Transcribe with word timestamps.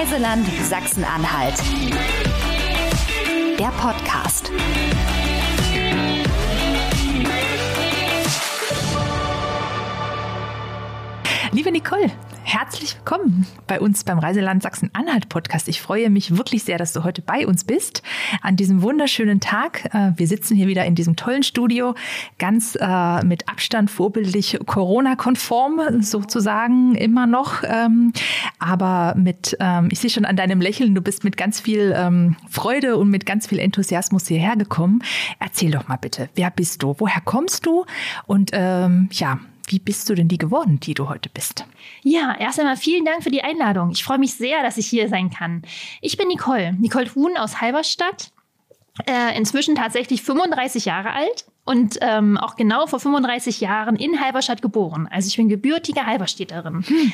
Reiseland 0.00 0.46
Sachsen-Anhalt. 0.66 1.58
Der 3.58 3.68
Podcast. 3.72 4.50
Liebe 11.52 11.70
Nicole, 11.70 12.10
herzlich 12.52 12.96
willkommen 12.96 13.46
bei 13.68 13.78
uns 13.78 14.02
beim 14.02 14.18
Reiseland 14.18 14.64
Sachsen-Anhalt 14.64 15.28
Podcast. 15.28 15.68
Ich 15.68 15.80
freue 15.80 16.10
mich 16.10 16.36
wirklich 16.36 16.64
sehr, 16.64 16.78
dass 16.78 16.92
du 16.92 17.04
heute 17.04 17.22
bei 17.22 17.46
uns 17.46 17.62
bist 17.62 18.02
an 18.42 18.56
diesem 18.56 18.82
wunderschönen 18.82 19.38
Tag. 19.38 19.94
Äh, 19.94 20.14
wir 20.16 20.26
sitzen 20.26 20.56
hier 20.56 20.66
wieder 20.66 20.84
in 20.84 20.96
diesem 20.96 21.14
tollen 21.14 21.44
Studio, 21.44 21.94
ganz 22.40 22.76
äh, 22.80 23.24
mit 23.24 23.48
Abstand 23.48 23.88
vorbildlich 23.88 24.58
Corona-konform 24.66 26.02
sozusagen 26.02 26.96
immer 26.96 27.28
noch, 27.28 27.62
ähm, 27.62 28.12
aber 28.58 29.14
mit, 29.16 29.56
ähm, 29.60 29.88
ich 29.92 30.00
sehe 30.00 30.10
schon 30.10 30.24
an 30.24 30.34
deinem 30.34 30.60
Lächeln, 30.60 30.92
du 30.96 31.02
bist 31.02 31.22
mit 31.22 31.36
ganz 31.36 31.60
viel 31.60 31.94
ähm, 31.96 32.34
Freude 32.48 32.96
und 32.96 33.10
mit 33.10 33.26
ganz 33.26 33.46
viel 33.46 33.60
Enthusiasmus 33.60 34.26
hierher 34.26 34.56
gekommen. 34.56 35.04
Erzähl 35.38 35.70
doch 35.70 35.86
mal 35.86 35.98
bitte, 35.98 36.28
wer 36.34 36.50
bist 36.50 36.82
du, 36.82 36.96
woher 36.98 37.20
kommst 37.20 37.64
du 37.66 37.86
und 38.26 38.50
ja, 38.50 39.38
wie 39.70 39.78
bist 39.78 40.08
du 40.08 40.14
denn 40.14 40.28
die 40.28 40.38
geworden, 40.38 40.80
die 40.80 40.94
du 40.94 41.08
heute 41.08 41.28
bist? 41.28 41.64
Ja, 42.02 42.36
erst 42.38 42.58
einmal 42.58 42.76
vielen 42.76 43.04
Dank 43.04 43.22
für 43.22 43.30
die 43.30 43.42
Einladung. 43.42 43.90
Ich 43.90 44.04
freue 44.04 44.18
mich 44.18 44.34
sehr, 44.34 44.62
dass 44.62 44.76
ich 44.76 44.86
hier 44.86 45.08
sein 45.08 45.30
kann. 45.30 45.62
Ich 46.00 46.16
bin 46.16 46.28
Nicole, 46.28 46.74
Nicole 46.74 47.14
Huhn 47.14 47.36
aus 47.36 47.60
Halberstadt, 47.60 48.32
äh, 49.06 49.36
inzwischen 49.36 49.76
tatsächlich 49.76 50.22
35 50.22 50.84
Jahre 50.84 51.12
alt 51.12 51.46
und 51.64 51.98
ähm, 52.00 52.36
auch 52.36 52.56
genau 52.56 52.86
vor 52.86 52.98
35 52.98 53.60
Jahren 53.60 53.94
in 53.94 54.20
Halberstadt 54.20 54.60
geboren. 54.60 55.08
Also 55.10 55.28
ich 55.28 55.36
bin 55.36 55.48
gebürtige 55.48 56.04
Halberstädterin. 56.04 56.82
Hm. 56.82 57.12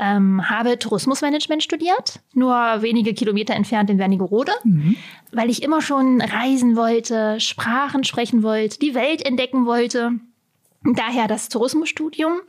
Ähm, 0.00 0.50
habe 0.50 0.78
Tourismusmanagement 0.78 1.62
studiert, 1.62 2.20
nur 2.34 2.54
wenige 2.82 3.14
Kilometer 3.14 3.54
entfernt 3.54 3.90
in 3.90 3.98
Wernigerode, 3.98 4.52
mhm. 4.64 4.96
weil 5.32 5.50
ich 5.50 5.62
immer 5.62 5.82
schon 5.82 6.20
reisen 6.20 6.76
wollte, 6.76 7.38
Sprachen 7.40 8.04
sprechen 8.04 8.42
wollte, 8.42 8.78
die 8.78 8.94
Welt 8.94 9.24
entdecken 9.24 9.66
wollte. 9.66 10.12
Daher 10.84 11.28
das 11.28 11.48
Tourismusstudium. 11.48 12.40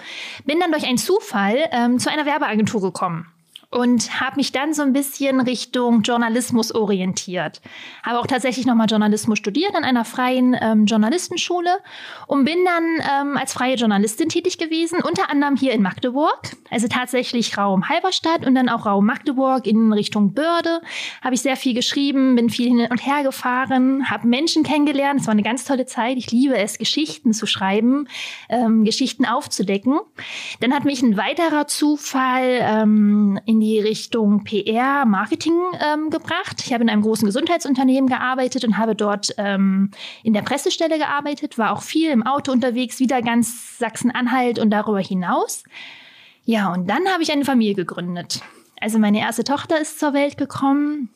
Bin 0.46 0.60
dann 0.60 0.72
durch 0.72 0.86
einen 0.86 0.98
Zufall 0.98 1.70
ähm, 1.72 2.00
zu 2.00 2.12
einer 2.12 2.26
Werbeagentur 2.26 2.82
gekommen 2.82 3.33
und 3.74 4.22
habe 4.22 4.36
mich 4.36 4.52
dann 4.52 4.74
so 4.74 4.84
ein 4.84 4.94
bisschen 4.94 5.40
Richtung 5.42 6.02
Journalismus 6.02 6.74
orientiert. 6.74 7.62
Habe 8.04 8.20
auch 8.20 8.28
tatsächlich 8.28 8.66
nochmal 8.66 8.88
Journalismus 8.88 9.40
studiert 9.40 9.76
an 9.76 9.84
einer 9.84 10.06
freien 10.06 10.56
ähm, 10.62 10.86
Journalistenschule 10.86 11.80
und 12.28 12.46
bin 12.46 12.60
dann 12.66 12.84
ähm, 13.30 13.38
als 13.38 13.54
freie 13.54 13.76
Journalistin 13.76 14.30
tätig 14.30 14.58
gewesen, 14.58 15.00
unter 15.02 15.32
anderem 15.32 15.56
hier 15.56 15.72
in 15.72 15.82
Magdeburg, 15.82 16.56
also 16.70 16.88
tatsächlich 16.88 17.58
Raum 17.58 17.90
Halberstadt 17.90 18.46
und 18.46 18.54
dann 18.56 18.70
auch 18.70 18.86
Raum 18.86 19.06
Magdeburg 19.06 19.66
in 19.66 19.92
Richtung 19.92 20.34
Börde. 20.34 20.82
Habe 21.24 21.34
ich 21.34 21.42
sehr 21.42 21.56
viel 21.56 21.74
geschrieben, 21.74 22.36
bin 22.36 22.50
viel 22.50 22.68
hin 22.68 22.88
und 22.90 23.06
her 23.06 23.24
gefahren, 23.24 24.10
habe 24.10 24.28
Menschen 24.28 24.64
kennengelernt. 24.64 25.22
Es 25.22 25.28
war 25.28 25.32
eine 25.32 25.44
ganz 25.44 25.66
tolle 25.66 25.86
Zeit. 25.86 26.18
Ich 26.18 26.32
liebe 26.32 26.56
es, 26.58 26.78
Geschichten 26.78 27.34
zu 27.34 27.48
schreiben, 27.48 28.08
ähm, 28.50 28.86
Geschichten 28.86 29.26
aufzudecken. 29.26 30.00
Dann 30.60 30.74
hat 30.74 30.86
mich 30.86 31.02
ein 31.02 31.18
weiterer 31.18 31.66
Zufall 31.66 32.60
ähm, 32.62 33.40
in 33.46 33.63
die 33.64 33.80
Richtung 33.80 34.44
PR, 34.44 35.06
Marketing 35.06 35.60
ähm, 35.82 36.10
gebracht. 36.10 36.62
Ich 36.66 36.74
habe 36.74 36.84
in 36.84 36.90
einem 36.90 37.02
großen 37.02 37.26
Gesundheitsunternehmen 37.26 38.10
gearbeitet 38.10 38.64
und 38.64 38.78
habe 38.78 38.96
dort 38.96 39.34
ähm, 39.38 39.92
in 40.24 40.34
der 40.34 40.42
Pressestelle 40.42 40.98
gearbeitet, 40.98 41.58
war 41.58 41.72
auch 41.72 41.82
viel 41.82 42.12
im 42.12 42.26
Auto 42.26 42.52
unterwegs, 42.52 43.00
wieder 43.00 43.22
ganz 43.22 43.80
Sachsen-Anhalt 43.80 44.60
und 44.60 44.70
darüber 44.70 45.00
hinaus. 45.00 45.64
Ja, 46.46 46.72
und 46.74 46.90
dann 46.90 47.08
habe 47.08 47.24
ich 47.24 47.32
eine 47.32 47.46
Familie 47.46 47.74
gegründet. 47.74 48.42
Also 48.80 49.00
meine 49.00 49.20
erste 49.20 49.46
Tochter 49.46 49.80
ist 49.80 50.00
zur 50.00 50.14
Welt 50.14 50.38
gekommen. 50.38 51.10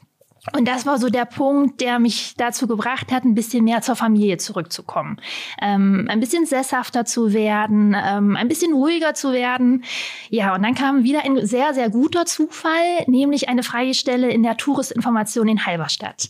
Und 0.56 0.68
das 0.68 0.86
war 0.86 0.98
so 0.98 1.10
der 1.10 1.26
Punkt, 1.26 1.82
der 1.82 2.00
mich 2.00 2.36
dazu 2.38 2.68
gebracht 2.68 3.12
hat, 3.12 3.26
ein 3.26 3.36
bisschen 3.36 3.64
mehr 3.64 3.82
zur 3.82 3.96
Familie 3.96 4.38
zurückzukommen. 4.38 5.20
Ähm, 5.62 6.08
ein 6.10 6.20
bisschen 6.20 6.46
sesshafter 6.46 7.06
zu 7.06 7.34
werden, 7.34 7.96
ähm, 7.96 8.36
ein 8.36 8.48
bisschen 8.48 8.74
ruhiger 8.74 9.14
zu 9.14 9.34
werden. 9.34 9.84
Ja, 10.30 10.56
und 10.56 10.64
dann 10.64 10.76
kam 10.76 11.04
wieder 11.04 11.24
ein 11.26 11.46
sehr, 11.46 11.74
sehr 11.74 11.90
guter 11.90 12.26
Zufall, 12.26 13.04
nämlich 13.08 13.50
eine 13.50 13.64
freie 13.64 13.94
Stelle 13.94 14.30
in 14.30 14.44
der 14.44 14.58
Touristinformation 14.58 15.48
in 15.48 15.66
Halberstadt. 15.66 16.30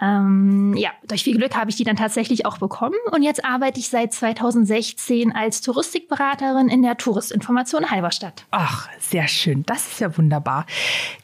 Ähm, 0.00 0.74
ja, 0.76 0.90
durch 1.06 1.24
viel 1.24 1.36
Glück 1.36 1.56
habe 1.56 1.70
ich 1.70 1.76
die 1.76 1.84
dann 1.84 1.96
tatsächlich 1.96 2.44
auch 2.44 2.58
bekommen 2.58 2.96
und 3.12 3.22
jetzt 3.22 3.44
arbeite 3.44 3.80
ich 3.80 3.88
seit 3.88 4.12
2016 4.12 5.32
als 5.32 5.62
Touristikberaterin 5.62 6.68
in 6.68 6.82
der 6.82 6.96
Touristinformation 6.96 7.90
Halberstadt. 7.90 8.44
Ach, 8.50 8.88
sehr 9.00 9.26
schön. 9.28 9.62
Das 9.66 9.86
ist 9.86 10.00
ja 10.00 10.16
wunderbar. 10.16 10.66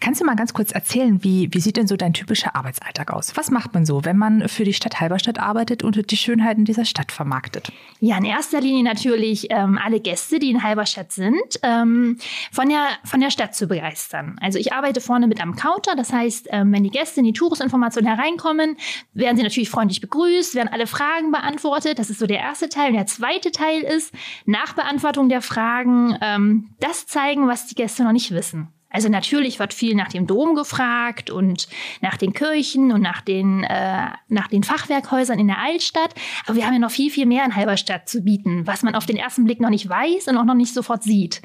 Kannst 0.00 0.20
du 0.20 0.24
mal 0.24 0.36
ganz 0.36 0.54
kurz 0.54 0.72
erzählen, 0.72 1.22
wie, 1.22 1.48
wie 1.52 1.60
sieht 1.60 1.76
denn 1.76 1.86
so 1.86 1.96
dein 1.96 2.12
typischer 2.14 2.56
Arbeitsalltag 2.56 3.12
aus? 3.12 3.36
Was 3.36 3.50
macht 3.50 3.74
man 3.74 3.84
so, 3.84 4.04
wenn 4.04 4.16
man 4.16 4.48
für 4.48 4.64
die 4.64 4.72
Stadt 4.72 5.00
Halberstadt 5.00 5.38
arbeitet 5.38 5.82
und 5.82 6.10
die 6.10 6.16
Schönheiten 6.16 6.64
dieser 6.64 6.84
Stadt 6.84 7.12
vermarktet? 7.12 7.72
Ja, 8.00 8.16
in 8.16 8.24
erster 8.24 8.60
Linie 8.60 8.84
natürlich 8.84 9.48
ähm, 9.50 9.78
alle 9.82 10.00
Gäste, 10.00 10.38
die 10.38 10.50
in 10.50 10.62
Halberstadt 10.62 11.12
sind, 11.12 11.60
ähm, 11.62 12.18
von, 12.50 12.68
der, 12.68 12.86
von 13.04 13.20
der 13.20 13.30
Stadt 13.30 13.54
zu 13.54 13.66
begeistern. 13.66 14.36
Also 14.40 14.58
ich 14.58 14.72
arbeite 14.72 15.00
vorne 15.00 15.26
mit 15.26 15.42
am 15.42 15.56
Counter, 15.56 15.94
das 15.96 16.12
heißt, 16.12 16.48
ähm, 16.50 16.72
wenn 16.72 16.84
die 16.84 16.90
Gäste 16.90 17.20
in 17.20 17.26
die 17.26 17.32
Touristinformation 17.32 18.06
hereinkommen, 18.06 18.61
kommen, 18.62 18.76
werden 19.14 19.36
sie 19.36 19.42
natürlich 19.42 19.70
freundlich 19.70 20.00
begrüßt, 20.00 20.54
werden 20.54 20.68
alle 20.68 20.86
Fragen 20.86 21.30
beantwortet. 21.30 21.98
Das 21.98 22.10
ist 22.10 22.18
so 22.18 22.26
der 22.26 22.38
erste 22.38 22.68
Teil. 22.68 22.88
Und 22.88 22.96
der 22.96 23.06
zweite 23.06 23.50
Teil 23.50 23.80
ist, 23.80 24.12
nach 24.46 24.74
Beantwortung 24.74 25.28
der 25.28 25.42
Fragen, 25.42 26.16
ähm, 26.20 26.70
das 26.80 27.06
zeigen, 27.06 27.48
was 27.48 27.66
die 27.66 27.74
Gäste 27.74 28.04
noch 28.04 28.12
nicht 28.12 28.30
wissen. 28.32 28.68
Also 28.94 29.08
natürlich 29.08 29.58
wird 29.58 29.72
viel 29.72 29.94
nach 29.94 30.08
dem 30.08 30.26
Dom 30.26 30.54
gefragt 30.54 31.30
und 31.30 31.66
nach 32.02 32.18
den 32.18 32.34
Kirchen 32.34 32.92
und 32.92 33.00
nach 33.00 33.22
den, 33.22 33.64
äh, 33.64 34.10
nach 34.28 34.48
den 34.48 34.64
Fachwerkhäusern 34.64 35.38
in 35.38 35.46
der 35.46 35.60
Altstadt. 35.60 36.14
Aber 36.44 36.56
wir 36.56 36.66
haben 36.66 36.74
ja 36.74 36.78
noch 36.78 36.90
viel, 36.90 37.10
viel 37.10 37.24
mehr 37.24 37.42
in 37.46 37.56
Halberstadt 37.56 38.06
zu 38.06 38.22
bieten, 38.22 38.66
was 38.66 38.82
man 38.82 38.94
auf 38.94 39.06
den 39.06 39.16
ersten 39.16 39.46
Blick 39.46 39.60
noch 39.60 39.70
nicht 39.70 39.88
weiß 39.88 40.28
und 40.28 40.36
auch 40.36 40.44
noch 40.44 40.54
nicht 40.54 40.74
sofort 40.74 41.02
sieht. 41.02 41.40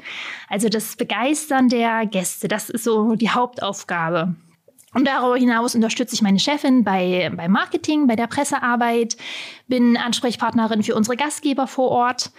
Also 0.50 0.68
das 0.68 0.96
Begeistern 0.96 1.70
der 1.70 2.04
Gäste, 2.04 2.48
das 2.48 2.68
ist 2.68 2.84
so 2.84 3.14
die 3.14 3.30
Hauptaufgabe. 3.30 4.36
Und 4.94 5.06
darüber 5.06 5.36
hinaus 5.36 5.74
unterstütze 5.74 6.14
ich 6.14 6.22
meine 6.22 6.38
Chefin 6.38 6.82
bei, 6.82 7.30
bei 7.36 7.48
Marketing, 7.48 8.06
bei 8.06 8.16
der 8.16 8.26
Pressearbeit, 8.26 9.16
bin 9.66 9.96
Ansprechpartnerin 9.96 10.82
für 10.82 10.94
unsere 10.94 11.16
Gastgeber 11.16 11.66
vor 11.66 11.90
Ort. 11.90 12.30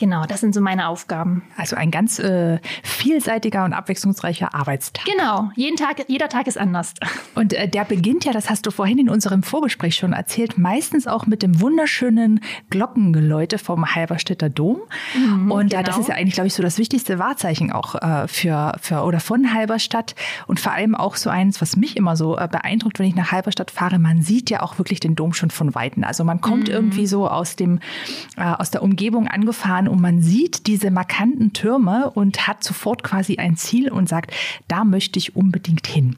Genau, 0.00 0.24
das 0.24 0.40
sind 0.40 0.54
so 0.54 0.62
meine 0.62 0.88
Aufgaben. 0.88 1.42
Also 1.58 1.76
ein 1.76 1.90
ganz 1.90 2.18
äh, 2.18 2.58
vielseitiger 2.82 3.66
und 3.66 3.74
abwechslungsreicher 3.74 4.54
Arbeitstag. 4.54 5.04
Genau, 5.04 5.50
jeden 5.56 5.76
Tag, 5.76 6.06
jeder 6.08 6.30
Tag 6.30 6.46
ist 6.46 6.56
anders. 6.56 6.94
Und 7.34 7.52
äh, 7.52 7.68
der 7.68 7.84
beginnt 7.84 8.24
ja, 8.24 8.32
das 8.32 8.48
hast 8.48 8.64
du 8.64 8.70
vorhin 8.70 8.98
in 8.98 9.10
unserem 9.10 9.42
Vorgespräch 9.42 9.96
schon 9.96 10.14
erzählt, 10.14 10.56
meistens 10.56 11.06
auch 11.06 11.26
mit 11.26 11.42
dem 11.42 11.60
wunderschönen 11.60 12.40
Glockengeläute 12.70 13.58
vom 13.58 13.94
Halberstädter 13.94 14.48
Dom. 14.48 14.80
Mhm, 15.14 15.52
und 15.52 15.70
genau. 15.72 15.82
äh, 15.82 15.84
das 15.84 15.98
ist 15.98 16.08
ja 16.08 16.14
eigentlich, 16.14 16.32
glaube 16.32 16.46
ich, 16.46 16.54
so 16.54 16.62
das 16.62 16.78
wichtigste 16.78 17.18
Wahrzeichen 17.18 17.70
auch 17.70 17.94
äh, 17.96 18.26
für, 18.26 18.78
für 18.80 19.02
oder 19.02 19.20
von 19.20 19.52
Halberstadt. 19.52 20.14
Und 20.46 20.60
vor 20.60 20.72
allem 20.72 20.94
auch 20.94 21.16
so 21.16 21.28
eins, 21.28 21.60
was 21.60 21.76
mich 21.76 21.98
immer 21.98 22.16
so 22.16 22.38
äh, 22.38 22.48
beeindruckt, 22.50 22.98
wenn 23.00 23.06
ich 23.06 23.16
nach 23.16 23.32
Halberstadt 23.32 23.70
fahre, 23.70 23.98
man 23.98 24.22
sieht 24.22 24.48
ja 24.48 24.62
auch 24.62 24.78
wirklich 24.78 25.00
den 25.00 25.14
Dom 25.14 25.34
schon 25.34 25.50
von 25.50 25.74
Weitem. 25.74 26.04
Also 26.04 26.24
man 26.24 26.40
kommt 26.40 26.68
mhm. 26.68 26.74
irgendwie 26.74 27.06
so 27.06 27.28
aus 27.28 27.54
dem, 27.54 27.80
äh, 28.38 28.44
aus 28.44 28.70
der 28.70 28.82
Umgebung 28.82 29.28
angefahren 29.28 29.89
und 29.90 30.00
man 30.00 30.22
sieht 30.22 30.66
diese 30.66 30.90
markanten 30.90 31.52
Türme 31.52 32.10
und 32.10 32.46
hat 32.46 32.64
sofort 32.64 33.02
quasi 33.02 33.36
ein 33.36 33.56
Ziel 33.56 33.90
und 33.90 34.08
sagt, 34.08 34.32
da 34.68 34.84
möchte 34.84 35.18
ich 35.18 35.36
unbedingt 35.36 35.86
hin. 35.86 36.16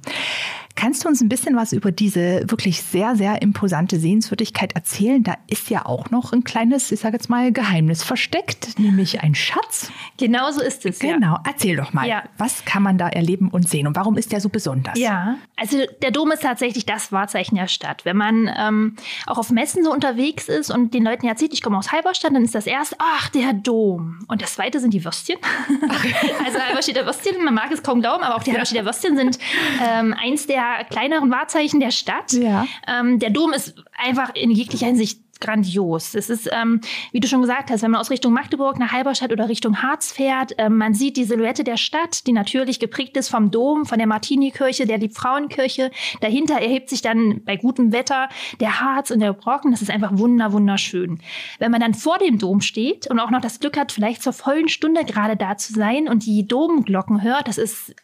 Kannst 0.74 1.04
du 1.04 1.08
uns 1.08 1.20
ein 1.20 1.28
bisschen 1.28 1.56
was 1.56 1.72
über 1.72 1.92
diese 1.92 2.50
wirklich 2.50 2.82
sehr, 2.82 3.14
sehr 3.16 3.42
imposante 3.42 3.98
Sehenswürdigkeit 3.98 4.74
erzählen? 4.74 5.22
Da 5.22 5.34
ist 5.46 5.70
ja 5.70 5.86
auch 5.86 6.10
noch 6.10 6.32
ein 6.32 6.44
kleines, 6.44 6.90
ich 6.92 7.00
sage 7.00 7.16
jetzt 7.16 7.28
mal, 7.28 7.52
Geheimnis 7.52 8.02
versteckt, 8.02 8.78
nämlich 8.78 9.20
ein 9.20 9.34
Schatz. 9.34 9.90
Genau 10.16 10.50
so 10.50 10.62
ist 10.62 10.86
es. 10.86 10.98
Genau, 10.98 11.34
ja. 11.34 11.42
erzähl 11.46 11.76
doch 11.76 11.92
mal. 11.92 12.08
Ja. 12.08 12.24
Was 12.38 12.64
kann 12.64 12.82
man 12.82 12.98
da 12.98 13.08
erleben 13.08 13.48
und 13.48 13.68
sehen 13.68 13.86
und 13.86 13.96
warum 13.96 14.16
ist 14.16 14.32
der 14.32 14.40
so 14.40 14.48
besonders? 14.48 14.98
Ja, 14.98 15.36
also 15.56 15.78
der 16.00 16.10
Dom 16.10 16.32
ist 16.32 16.42
tatsächlich 16.42 16.86
das 16.86 17.12
Wahrzeichen 17.12 17.56
der 17.56 17.68
Stadt. 17.68 18.04
Wenn 18.04 18.16
man 18.16 18.50
ähm, 18.56 18.96
auch 19.26 19.38
auf 19.38 19.50
Messen 19.50 19.84
so 19.84 19.92
unterwegs 19.92 20.48
ist 20.48 20.70
und 20.70 20.94
den 20.94 21.04
Leuten 21.04 21.26
erzählt, 21.26 21.52
ich 21.52 21.62
komme 21.62 21.76
aus 21.76 21.92
Halberstadt, 21.92 22.34
dann 22.34 22.44
ist 22.44 22.54
das 22.54 22.66
erste, 22.66 22.96
ach, 22.98 23.28
der 23.28 23.52
Dom. 23.52 24.24
Und 24.28 24.42
das 24.42 24.54
zweite 24.54 24.80
sind 24.80 24.94
die 24.94 25.04
Würstchen. 25.04 25.38
also 26.44 26.58
Halberstädter 26.58 27.04
Würstchen, 27.04 27.44
man 27.44 27.54
mag 27.54 27.70
es 27.70 27.82
kaum 27.82 28.00
glauben, 28.00 28.22
aber 28.22 28.36
auch 28.36 28.42
die. 28.42 28.52
Halberstädter 28.52 28.84
Würstchen 28.84 29.16
sind 29.16 29.38
ähm, 29.82 30.14
eins 30.18 30.46
der 30.46 30.61
der 30.62 30.84
kleineren 30.84 31.30
Wahrzeichen 31.30 31.80
der 31.80 31.90
Stadt. 31.90 32.32
Ja. 32.32 32.66
Ähm, 32.86 33.18
der 33.18 33.30
Dom 33.30 33.52
ist 33.52 33.74
einfach 33.96 34.34
in 34.34 34.50
jeglicher 34.50 34.86
Hinsicht 34.86 35.20
grandios. 35.42 36.14
Es 36.14 36.30
ist, 36.30 36.48
ähm, 36.50 36.80
wie 37.10 37.20
du 37.20 37.28
schon 37.28 37.42
gesagt 37.42 37.70
hast, 37.70 37.82
wenn 37.82 37.90
man 37.90 38.00
aus 38.00 38.10
Richtung 38.10 38.32
Magdeburg 38.32 38.78
nach 38.78 38.92
Halberstadt 38.92 39.32
oder 39.32 39.48
Richtung 39.48 39.82
Harz 39.82 40.12
fährt, 40.12 40.52
ähm, 40.56 40.78
man 40.78 40.94
sieht 40.94 41.16
die 41.16 41.24
Silhouette 41.24 41.64
der 41.64 41.76
Stadt, 41.76 42.26
die 42.26 42.32
natürlich 42.32 42.78
geprägt 42.80 43.16
ist 43.16 43.28
vom 43.28 43.50
Dom, 43.50 43.84
von 43.84 43.98
der 43.98 44.06
Martini-Kirche, 44.06 44.86
der 44.86 44.98
Liebfrauenkirche. 44.98 45.90
Dahinter 46.20 46.54
erhebt 46.54 46.88
sich 46.88 47.02
dann 47.02 47.42
bei 47.44 47.56
gutem 47.56 47.92
Wetter 47.92 48.28
der 48.60 48.80
Harz 48.80 49.10
und 49.10 49.20
der 49.20 49.32
Brocken. 49.32 49.72
Das 49.72 49.82
ist 49.82 49.90
einfach 49.90 50.16
wunder, 50.16 50.52
wunderschön. 50.52 51.18
Wenn 51.58 51.72
man 51.72 51.80
dann 51.80 51.94
vor 51.94 52.18
dem 52.18 52.38
Dom 52.38 52.60
steht 52.60 53.10
und 53.10 53.18
auch 53.18 53.30
noch 53.30 53.40
das 53.40 53.60
Glück 53.60 53.76
hat, 53.76 53.92
vielleicht 53.92 54.22
zur 54.22 54.32
vollen 54.32 54.68
Stunde 54.68 55.04
gerade 55.04 55.36
da 55.36 55.56
zu 55.56 55.72
sein 55.72 56.08
und 56.08 56.24
die 56.24 56.46
Domglocken 56.46 57.22
hört, 57.22 57.48
das 57.48 57.58
ist 57.58 57.94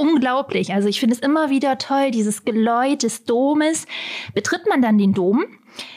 unglaublich. 0.00 0.72
Also 0.72 0.88
ich 0.88 1.00
finde 1.00 1.14
es 1.14 1.20
immer 1.20 1.50
wieder 1.50 1.78
toll, 1.78 2.10
dieses 2.10 2.44
Geläut 2.44 3.02
des 3.02 3.24
Domes. 3.24 3.86
Betritt 4.34 4.66
man 4.68 4.82
dann 4.82 4.98
den 4.98 5.12
Dom, 5.12 5.44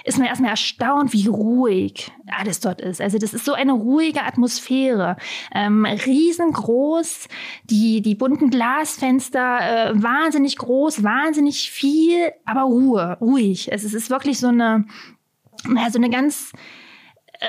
ist 0.04 0.18
man 0.18 0.28
erstmal 0.28 0.52
erstaunt, 0.52 1.14
wie 1.14 1.28
ruhig 1.28 2.12
alles 2.28 2.60
dort 2.60 2.82
ist. 2.82 3.02
Also 3.02 3.18
das 3.18 3.34
ist 3.34 3.46
so 3.46 3.54
eine 3.54 3.74
ruhige 3.74 4.24
Atmosphäre. 4.24 5.18
Ähm, 5.54 5.86
riesengroß, 5.86 7.28
die, 7.66 8.02
die 8.02 8.16
bunten 8.16 8.50
Glasfenster, 8.50 9.92
äh, 9.92 10.04
wahnsinnig 10.04 10.58
groß, 10.58 11.04
wahnsinnig 11.04 11.72
viel, 11.72 12.32
aber 12.46 12.64
Ruhe, 12.64 13.18
ruhig. 13.22 13.72
Es 13.72 13.84
ist 13.84 14.10
wirklich 14.10 14.40
so 14.40 14.48
eine, 14.48 14.86
ja, 15.76 15.90
so 15.90 15.98
eine 15.98 16.10
ganz 16.10 16.52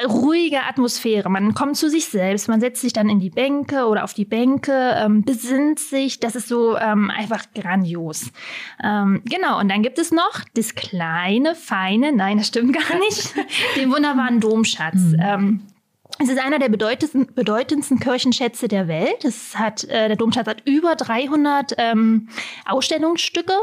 ruhige 0.07 0.63
Atmosphäre. 0.63 1.31
Man 1.31 1.55
kommt 1.55 1.77
zu 1.77 1.89
sich 1.89 2.07
selbst, 2.07 2.49
man 2.49 2.61
setzt 2.61 2.81
sich 2.81 2.93
dann 2.93 3.09
in 3.09 3.21
die 3.21 3.31
Bänke 3.31 3.87
oder 3.87 4.05
auf 4.05 4.15
die 4.15 4.25
Bänke, 4.25 4.95
ähm, 4.97 5.23
besinnt 5.23 5.79
sich. 5.79 6.21
Das 6.21 6.35
ist 6.35 6.49
so 6.49 6.77
ähm, 6.77 7.11
einfach 7.11 7.45
grandios. 7.55 8.31
Ähm, 8.83 9.23
genau, 9.25 9.61
und 9.61 9.69
dann 9.71 9.83
gibt 9.83 9.99
es 9.99 10.11
noch 10.11 10.41
das 10.55 10.75
kleine, 10.75 11.55
feine, 11.55 12.13
nein, 12.13 12.39
das 12.39 12.49
stimmt 12.49 12.75
gar 12.75 12.99
nicht, 12.99 13.35
den 13.77 13.91
wunderbaren 13.93 14.41
Domschatz. 14.41 14.95
Mhm. 14.97 15.61
Es 16.21 16.29
ist 16.29 16.39
einer 16.39 16.61
der 16.61 16.69
bedeutendsten, 16.69 17.35
bedeutendsten 17.35 17.99
Kirchenschätze 17.99 18.69
der 18.69 18.87
Welt. 18.87 19.25
Es 19.25 19.59
hat, 19.59 19.83
äh, 19.85 20.07
der 20.07 20.17
Domschatz 20.17 20.47
hat 20.47 20.63
über 20.65 20.95
300 20.95 21.73
ähm, 21.77 22.29
Ausstellungsstücke. 22.67 23.55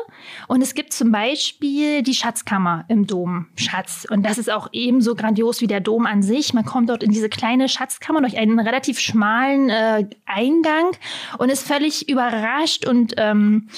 Und 0.49 0.61
es 0.61 0.73
gibt 0.73 0.91
zum 0.91 1.13
Beispiel 1.13 2.03
die 2.03 2.13
Schatzkammer 2.13 2.83
im 2.89 3.07
Domschatz. 3.07 4.05
Und 4.09 4.23
das 4.23 4.37
ist 4.37 4.51
auch 4.51 4.67
ebenso 4.73 5.15
grandios 5.15 5.61
wie 5.61 5.67
der 5.67 5.79
Dom 5.79 6.05
an 6.05 6.23
sich. 6.23 6.53
Man 6.53 6.65
kommt 6.65 6.89
dort 6.89 7.03
in 7.03 7.11
diese 7.11 7.29
kleine 7.29 7.69
Schatzkammer 7.69 8.19
durch 8.19 8.37
einen 8.37 8.59
relativ 8.59 8.99
schmalen 8.99 9.69
äh, 9.69 10.05
Eingang 10.25 10.91
und 11.37 11.49
ist 11.49 11.65
völlig 11.65 12.09
überrascht 12.09 12.85
und 12.85 13.13
ähm, 13.15 13.69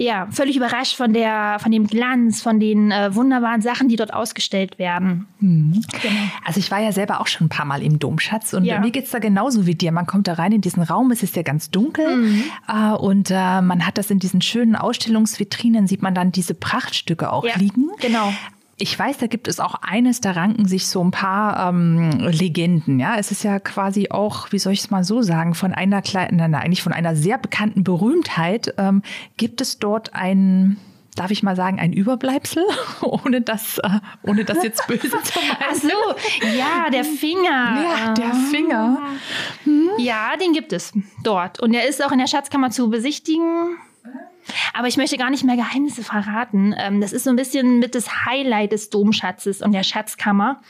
ja, 0.00 0.28
völlig 0.30 0.56
überrascht 0.56 0.96
von 0.96 1.12
der, 1.12 1.58
von 1.58 1.72
dem 1.72 1.86
Glanz, 1.86 2.40
von 2.40 2.60
den 2.60 2.90
äh, 2.90 3.14
wunderbaren 3.14 3.60
Sachen, 3.60 3.88
die 3.88 3.96
dort 3.96 4.14
ausgestellt 4.14 4.78
werden. 4.78 5.26
Mhm. 5.40 5.82
Genau. 6.02 6.20
Also 6.44 6.60
ich 6.60 6.70
war 6.70 6.80
ja 6.80 6.92
selber 6.92 7.20
auch 7.20 7.26
schon 7.26 7.46
ein 7.46 7.50
paar 7.50 7.66
Mal 7.66 7.82
im 7.82 7.98
Domschatz 7.98 8.54
und 8.54 8.64
ja. 8.64 8.78
mir 8.80 8.90
geht's 8.90 9.10
da 9.10 9.18
genauso 9.18 9.66
wie 9.66 9.74
dir. 9.74 9.90
Man 9.90 10.06
kommt 10.06 10.28
da 10.28 10.34
rein 10.34 10.52
in 10.52 10.60
diesen 10.60 10.82
Raum, 10.82 11.10
es 11.10 11.22
ist 11.22 11.34
ja 11.34 11.42
ganz 11.42 11.70
dunkel 11.70 12.16
mhm. 12.16 12.44
äh, 12.68 12.92
und 12.92 13.30
äh, 13.30 13.60
man 13.60 13.84
hat 13.84 13.98
das 13.98 14.10
in 14.10 14.20
diesen 14.20 14.40
schönen 14.40 14.76
Ausstellungsvitrinen, 14.76 15.86
sieht 15.88 16.02
man 16.02 16.14
dann 16.14 16.30
diese 16.30 16.54
Prachtstücke 16.54 17.32
auch 17.32 17.44
ja, 17.44 17.56
liegen. 17.56 17.90
Genau. 18.00 18.32
Ich 18.80 18.96
weiß, 18.96 19.18
da 19.18 19.26
gibt 19.26 19.48
es 19.48 19.58
auch 19.58 19.74
eines, 19.82 20.20
da 20.20 20.32
ranken 20.32 20.66
sich 20.66 20.86
so 20.86 21.02
ein 21.02 21.10
paar 21.10 21.68
ähm, 21.68 22.10
Legenden. 22.20 23.00
Ja, 23.00 23.16
es 23.18 23.30
ist 23.30 23.42
ja 23.42 23.58
quasi 23.58 24.08
auch, 24.10 24.52
wie 24.52 24.58
soll 24.58 24.72
ich 24.72 24.80
es 24.80 24.90
mal 24.90 25.02
so 25.04 25.20
sagen, 25.20 25.54
von 25.54 25.74
einer 25.74 26.00
kleinen, 26.00 26.36
nein, 26.36 26.54
eigentlich 26.54 26.82
von 26.82 26.92
einer 26.92 27.16
sehr 27.16 27.38
bekannten 27.38 27.82
Berühmtheit 27.82 28.74
ähm, 28.78 29.02
gibt 29.36 29.60
es 29.60 29.78
dort 29.78 30.14
ein 30.14 30.76
darf 31.18 31.30
ich 31.30 31.42
mal 31.42 31.56
sagen, 31.56 31.80
ein 31.80 31.92
Überbleibsel, 31.92 32.64
ohne 33.02 33.40
das, 33.40 33.78
äh, 33.78 33.88
ohne 34.22 34.44
das 34.44 34.62
jetzt 34.62 34.86
böse 34.86 35.10
zu 35.10 35.38
meinen. 35.40 35.56
Ach 35.68 35.74
so, 35.74 36.56
ja, 36.56 36.90
der 36.90 37.04
Finger. 37.04 37.82
Ja, 37.82 38.14
der 38.14 38.34
Finger. 38.34 38.98
Hm? 39.64 39.90
Ja, 39.98 40.36
den 40.40 40.52
gibt 40.52 40.72
es 40.72 40.92
dort. 41.24 41.60
Und 41.60 41.74
er 41.74 41.88
ist 41.88 42.04
auch 42.04 42.12
in 42.12 42.18
der 42.18 42.28
Schatzkammer 42.28 42.70
zu 42.70 42.88
besichtigen. 42.88 43.76
Aber 44.72 44.88
ich 44.88 44.96
möchte 44.96 45.16
gar 45.16 45.30
nicht 45.30 45.44
mehr 45.44 45.56
Geheimnisse 45.56 46.02
verraten. 46.02 46.74
Ähm, 46.78 47.00
das 47.00 47.12
ist 47.12 47.24
so 47.24 47.30
ein 47.30 47.36
bisschen 47.36 47.78
mit 47.78 47.94
das 47.94 48.24
Highlight 48.26 48.72
des 48.72 48.90
Domschatzes 48.90 49.62
und 49.62 49.72
der 49.72 49.82
Schatzkammer. 49.82 50.60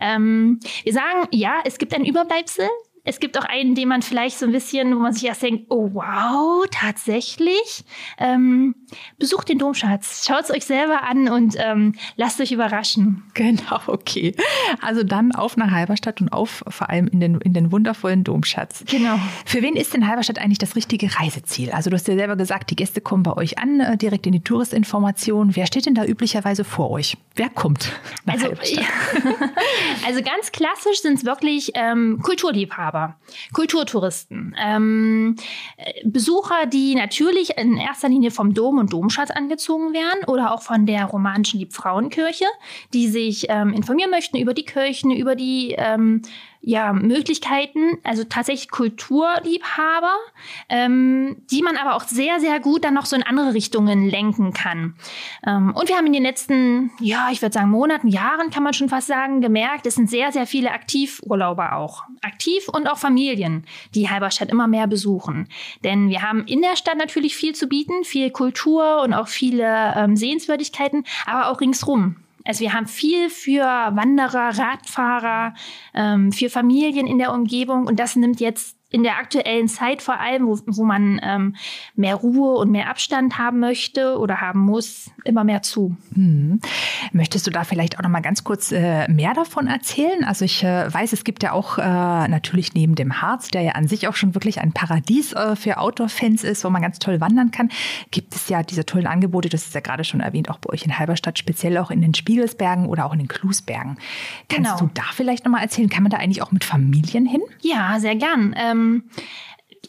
Ähm, 0.00 0.60
wir 0.84 0.92
sagen, 0.92 1.28
ja, 1.32 1.60
es 1.64 1.78
gibt 1.78 1.94
ein 1.94 2.04
Überbleibsel. 2.04 2.68
Es 3.06 3.20
gibt 3.20 3.38
auch 3.38 3.44
einen, 3.44 3.76
den 3.76 3.88
man 3.88 4.02
vielleicht 4.02 4.36
so 4.36 4.46
ein 4.46 4.52
bisschen, 4.52 4.94
wo 4.94 4.98
man 4.98 5.12
sich 5.12 5.24
erst 5.24 5.42
denkt, 5.42 5.66
oh 5.68 5.90
wow, 5.92 6.66
tatsächlich. 6.72 7.84
Ähm, 8.18 8.74
besucht 9.18 9.48
den 9.48 9.58
Domschatz, 9.58 10.26
schaut 10.26 10.42
es 10.42 10.50
euch 10.50 10.64
selber 10.64 11.04
an 11.04 11.28
und 11.28 11.54
ähm, 11.56 11.94
lasst 12.16 12.40
euch 12.40 12.50
überraschen. 12.50 13.22
Genau, 13.34 13.78
okay. 13.86 14.34
Also 14.82 15.04
dann 15.04 15.32
auf 15.32 15.56
nach 15.56 15.70
Halberstadt 15.70 16.20
und 16.20 16.30
auf 16.30 16.64
vor 16.68 16.90
allem 16.90 17.06
in 17.06 17.20
den, 17.20 17.40
in 17.40 17.54
den 17.54 17.70
wundervollen 17.70 18.24
Domschatz. 18.24 18.84
Genau. 18.88 19.20
Für 19.44 19.62
wen 19.62 19.76
ist 19.76 19.94
denn 19.94 20.08
Halberstadt 20.08 20.40
eigentlich 20.40 20.58
das 20.58 20.74
richtige 20.74 21.08
Reiseziel? 21.16 21.70
Also 21.70 21.90
du 21.90 21.94
hast 21.94 22.08
ja 22.08 22.16
selber 22.16 22.34
gesagt, 22.34 22.70
die 22.70 22.76
Gäste 22.76 23.00
kommen 23.00 23.22
bei 23.22 23.36
euch 23.36 23.58
an, 23.58 23.78
äh, 23.78 23.96
direkt 23.96 24.26
in 24.26 24.32
die 24.32 24.40
Touristinformation. 24.42 25.54
Wer 25.54 25.66
steht 25.66 25.86
denn 25.86 25.94
da 25.94 26.04
üblicherweise 26.04 26.64
vor 26.64 26.90
euch? 26.90 27.16
Wer 27.36 27.50
kommt 27.50 27.92
nach 28.24 28.34
also, 28.34 28.46
Halberstadt? 28.46 28.84
also 30.06 30.22
ganz 30.22 30.50
klassisch 30.50 31.02
sind 31.02 31.18
es 31.18 31.24
wirklich 31.24 31.70
ähm, 31.74 32.18
Kulturliebhaber. 32.20 32.95
Urlauber, 32.96 33.16
Kulturtouristen, 33.52 34.54
ähm, 34.58 35.36
Besucher, 36.04 36.66
die 36.66 36.94
natürlich 36.94 37.56
in 37.56 37.76
erster 37.76 38.08
Linie 38.08 38.30
vom 38.30 38.54
Dom 38.54 38.78
und 38.78 38.92
Domschatz 38.92 39.30
angezogen 39.30 39.92
werden 39.92 40.24
oder 40.26 40.52
auch 40.52 40.62
von 40.62 40.86
der 40.86 41.04
romanischen 41.04 41.60
Liebfrauenkirche, 41.60 42.46
die 42.92 43.08
sich 43.08 43.46
ähm, 43.48 43.72
informieren 43.72 44.10
möchten 44.10 44.36
über 44.36 44.54
die 44.54 44.64
Kirchen, 44.64 45.10
über 45.10 45.34
die 45.34 45.74
ähm, 45.76 46.22
ja, 46.66 46.92
Möglichkeiten, 46.92 47.98
also 48.02 48.24
tatsächlich 48.24 48.70
Kulturliebhaber, 48.70 50.16
ähm, 50.68 51.36
die 51.48 51.62
man 51.62 51.76
aber 51.76 51.94
auch 51.94 52.02
sehr, 52.02 52.40
sehr 52.40 52.58
gut 52.58 52.82
dann 52.82 52.94
noch 52.94 53.06
so 53.06 53.14
in 53.14 53.22
andere 53.22 53.54
Richtungen 53.54 54.10
lenken 54.10 54.52
kann. 54.52 54.96
Ähm, 55.46 55.72
und 55.76 55.88
wir 55.88 55.96
haben 55.96 56.06
in 56.06 56.12
den 56.12 56.24
letzten, 56.24 56.90
ja, 56.98 57.28
ich 57.30 57.40
würde 57.40 57.52
sagen 57.52 57.70
Monaten, 57.70 58.08
Jahren 58.08 58.50
kann 58.50 58.64
man 58.64 58.74
schon 58.74 58.88
fast 58.88 59.06
sagen, 59.06 59.40
gemerkt, 59.40 59.86
es 59.86 59.94
sind 59.94 60.10
sehr, 60.10 60.32
sehr 60.32 60.44
viele 60.44 60.72
Aktivurlauber 60.72 61.76
auch. 61.76 62.02
Aktiv 62.20 62.68
und 62.68 62.88
auch 62.88 62.98
Familien, 62.98 63.64
die 63.94 64.10
Halberstadt 64.10 64.50
immer 64.50 64.66
mehr 64.66 64.88
besuchen. 64.88 65.48
Denn 65.84 66.08
wir 66.08 66.22
haben 66.22 66.48
in 66.48 66.62
der 66.62 66.74
Stadt 66.74 66.98
natürlich 66.98 67.36
viel 67.36 67.54
zu 67.54 67.68
bieten, 67.68 68.02
viel 68.02 68.32
Kultur 68.32 69.02
und 69.04 69.14
auch 69.14 69.28
viele 69.28 69.94
ähm, 69.96 70.16
Sehenswürdigkeiten, 70.16 71.04
aber 71.26 71.48
auch 71.48 71.60
ringsrum. 71.60 72.16
Also 72.46 72.60
wir 72.60 72.72
haben 72.72 72.86
viel 72.86 73.28
für 73.30 73.64
Wanderer, 73.64 74.58
Radfahrer, 74.58 75.54
ähm, 75.94 76.32
für 76.32 76.48
Familien 76.48 77.06
in 77.06 77.18
der 77.18 77.32
Umgebung. 77.32 77.86
Und 77.86 77.98
das 77.98 78.16
nimmt 78.16 78.40
jetzt 78.40 78.75
in 78.90 79.02
der 79.02 79.18
aktuellen 79.18 79.66
Zeit 79.66 80.00
vor 80.00 80.20
allem, 80.20 80.46
wo, 80.46 80.58
wo 80.66 80.84
man 80.84 81.20
ähm, 81.22 81.56
mehr 81.96 82.14
Ruhe 82.14 82.56
und 82.56 82.70
mehr 82.70 82.88
Abstand 82.88 83.36
haben 83.36 83.58
möchte 83.58 84.16
oder 84.16 84.40
haben 84.40 84.60
muss, 84.60 85.10
immer 85.24 85.42
mehr 85.42 85.62
zu. 85.62 85.96
Hm. 86.14 86.60
Möchtest 87.12 87.46
du 87.46 87.50
da 87.50 87.64
vielleicht 87.64 87.98
auch 87.98 88.02
noch 88.02 88.10
mal 88.10 88.20
ganz 88.20 88.44
kurz 88.44 88.70
äh, 88.70 89.10
mehr 89.10 89.34
davon 89.34 89.66
erzählen? 89.66 90.22
Also 90.22 90.44
ich 90.44 90.62
äh, 90.62 90.92
weiß, 90.92 91.12
es 91.12 91.24
gibt 91.24 91.42
ja 91.42 91.50
auch 91.50 91.78
äh, 91.78 91.82
natürlich 91.82 92.74
neben 92.74 92.94
dem 92.94 93.20
Harz, 93.20 93.48
der 93.48 93.62
ja 93.62 93.72
an 93.72 93.88
sich 93.88 94.06
auch 94.06 94.14
schon 94.14 94.36
wirklich 94.36 94.60
ein 94.60 94.72
Paradies 94.72 95.32
äh, 95.32 95.56
für 95.56 95.78
Outdoor-Fans 95.78 96.44
ist, 96.44 96.64
wo 96.64 96.70
man 96.70 96.80
ganz 96.80 97.00
toll 97.00 97.20
wandern 97.20 97.50
kann, 97.50 97.70
gibt 98.12 98.36
es 98.36 98.48
ja 98.48 98.62
diese 98.62 98.86
tollen 98.86 99.08
Angebote, 99.08 99.48
das 99.48 99.66
ist 99.66 99.74
ja 99.74 99.80
gerade 99.80 100.04
schon 100.04 100.20
erwähnt, 100.20 100.48
auch 100.48 100.58
bei 100.58 100.72
euch 100.72 100.84
in 100.84 100.96
Halberstadt, 100.96 101.40
speziell 101.40 101.76
auch 101.78 101.90
in 101.90 102.02
den 102.02 102.14
Spiegelsbergen 102.14 102.86
oder 102.86 103.04
auch 103.06 103.12
in 103.12 103.18
den 103.18 103.28
Klusbergen. 103.28 103.98
Kannst 104.48 104.78
genau. 104.78 104.78
du 104.78 104.90
da 104.94 105.02
vielleicht 105.12 105.44
noch 105.44 105.50
mal 105.50 105.60
erzählen, 105.60 105.88
kann 105.88 106.04
man 106.04 106.10
da 106.10 106.18
eigentlich 106.18 106.42
auch 106.42 106.52
mit 106.52 106.62
Familien 106.62 107.26
hin? 107.26 107.42
Ja, 107.62 107.98
sehr 107.98 108.14
gern. 108.14 108.54
Ähm, 108.56 108.75
ähm, 108.76 109.10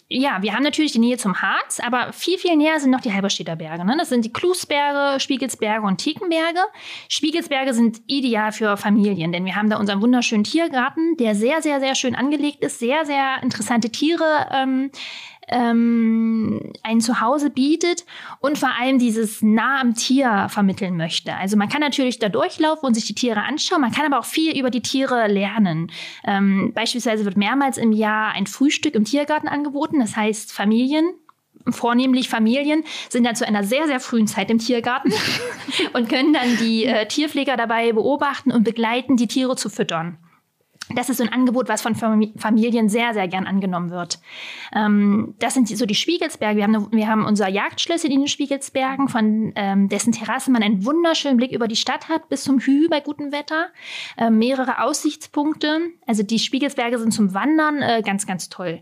ja, 0.09 0.41
wir 0.41 0.53
haben 0.53 0.63
natürlich 0.63 0.93
die 0.93 0.99
Nähe 0.99 1.17
zum 1.17 1.41
Harz, 1.41 1.81
aber 1.81 2.13
viel, 2.13 2.37
viel 2.37 2.55
näher 2.55 2.79
sind 2.79 2.91
noch 2.91 3.01
die 3.01 3.11
Halberstädter 3.11 3.57
Berge. 3.57 3.83
Ne? 3.83 3.95
Das 3.97 4.07
sind 4.07 4.23
die 4.23 4.31
Klusberge, 4.31 5.19
Spiegelsberge 5.19 5.85
und 5.85 5.97
Thekenberge. 5.97 6.61
Spiegelsberge 7.09 7.73
sind 7.73 8.01
ideal 8.07 8.53
für 8.53 8.77
Familien, 8.77 9.33
denn 9.33 9.43
wir 9.43 9.55
haben 9.55 9.69
da 9.69 9.77
unseren 9.77 10.01
wunderschönen 10.01 10.45
Tiergarten, 10.45 11.17
der 11.17 11.35
sehr, 11.35 11.61
sehr, 11.61 11.81
sehr 11.81 11.95
schön 11.95 12.15
angelegt 12.15 12.63
ist, 12.63 12.79
sehr, 12.79 13.05
sehr 13.05 13.43
interessante 13.43 13.89
Tiere 13.89 14.47
ähm, 14.51 14.91
ähm, 15.47 16.73
ein 16.83 17.01
Zuhause 17.01 17.49
bietet 17.49 18.05
und 18.39 18.57
vor 18.57 18.69
allem 18.79 18.99
dieses 18.99 19.41
nah 19.41 19.79
am 19.79 19.93
Tier 19.95 20.47
vermitteln 20.49 20.97
möchte. 20.97 21.35
Also 21.35 21.57
man 21.57 21.69
kann 21.69 21.81
natürlich 21.81 22.19
da 22.19 22.29
durchlaufen 22.29 22.87
und 22.87 22.93
sich 22.93 23.05
die 23.05 23.15
Tiere 23.15 23.43
anschauen, 23.43 23.81
man 23.81 23.91
kann 23.91 24.05
aber 24.05 24.19
auch 24.19 24.25
viel 24.25 24.57
über 24.57 24.69
die 24.69 24.81
Tiere 24.81 25.27
lernen. 25.27 25.91
Ähm, 26.25 26.71
beispielsweise 26.73 27.25
wird 27.25 27.37
mehrmals 27.37 27.77
im 27.77 27.91
Jahr 27.91 28.33
ein 28.33 28.47
Frühstück 28.47 28.95
im 28.95 29.05
Tiergarten 29.05 29.47
angeboten, 29.47 29.99
das 29.99 30.15
heißt 30.15 30.51
Familien 30.51 31.13
vornehmlich 31.69 32.29
Familien, 32.29 32.83
sind 33.09 33.25
dann 33.25 33.35
zu 33.35 33.45
einer 33.45 33.63
sehr, 33.63 33.87
sehr 33.87 33.99
frühen 33.99 34.27
Zeit 34.27 34.49
im 34.49 34.59
Tiergarten 34.59 35.11
und 35.93 36.07
können 36.07 36.33
dann 36.33 36.57
die 36.57 36.85
äh, 36.85 37.05
Tierpfleger 37.07 37.57
dabei 37.57 37.91
beobachten 37.91 38.51
und 38.51 38.63
begleiten, 38.63 39.17
die 39.17 39.27
Tiere 39.27 39.55
zu 39.55 39.69
füttern. 39.69 40.17
Das 40.95 41.09
ist 41.09 41.17
so 41.17 41.23
ein 41.23 41.33
Angebot, 41.33 41.67
was 41.67 41.81
von 41.81 41.95
Familien 41.95 42.87
sehr, 42.87 43.13
sehr 43.13 43.27
gern 43.27 43.45
angenommen 43.45 43.89
wird. 43.89 44.19
Ähm, 44.73 45.35
das 45.39 45.53
sind 45.53 45.67
so 45.67 45.85
die 45.85 45.95
Spiegelsberge. 45.95 46.57
Wir 46.57 46.63
haben, 46.63 46.91
wir 46.91 47.07
haben 47.07 47.25
unser 47.25 47.49
Jagdschlösschen 47.49 48.09
in 48.09 48.21
den 48.21 48.27
Spiegelsbergen, 48.27 49.09
von 49.09 49.51
ähm, 49.55 49.89
dessen 49.89 50.13
Terrasse 50.13 50.49
man 50.49 50.63
einen 50.63 50.85
wunderschönen 50.85 51.37
Blick 51.37 51.51
über 51.51 51.67
die 51.67 51.75
Stadt 51.75 52.07
hat, 52.07 52.29
bis 52.29 52.43
zum 52.43 52.59
Hü 52.59 52.87
bei 52.89 53.01
gutem 53.01 53.33
Wetter. 53.33 53.67
Ähm, 54.17 54.37
mehrere 54.37 54.81
Aussichtspunkte. 54.83 55.79
Also 56.05 56.23
die 56.23 56.39
Spiegelsberge 56.39 56.99
sind 56.99 57.11
zum 57.11 57.33
Wandern 57.33 57.81
äh, 57.81 58.01
ganz, 58.05 58.25
ganz 58.25 58.47
toll. 58.47 58.81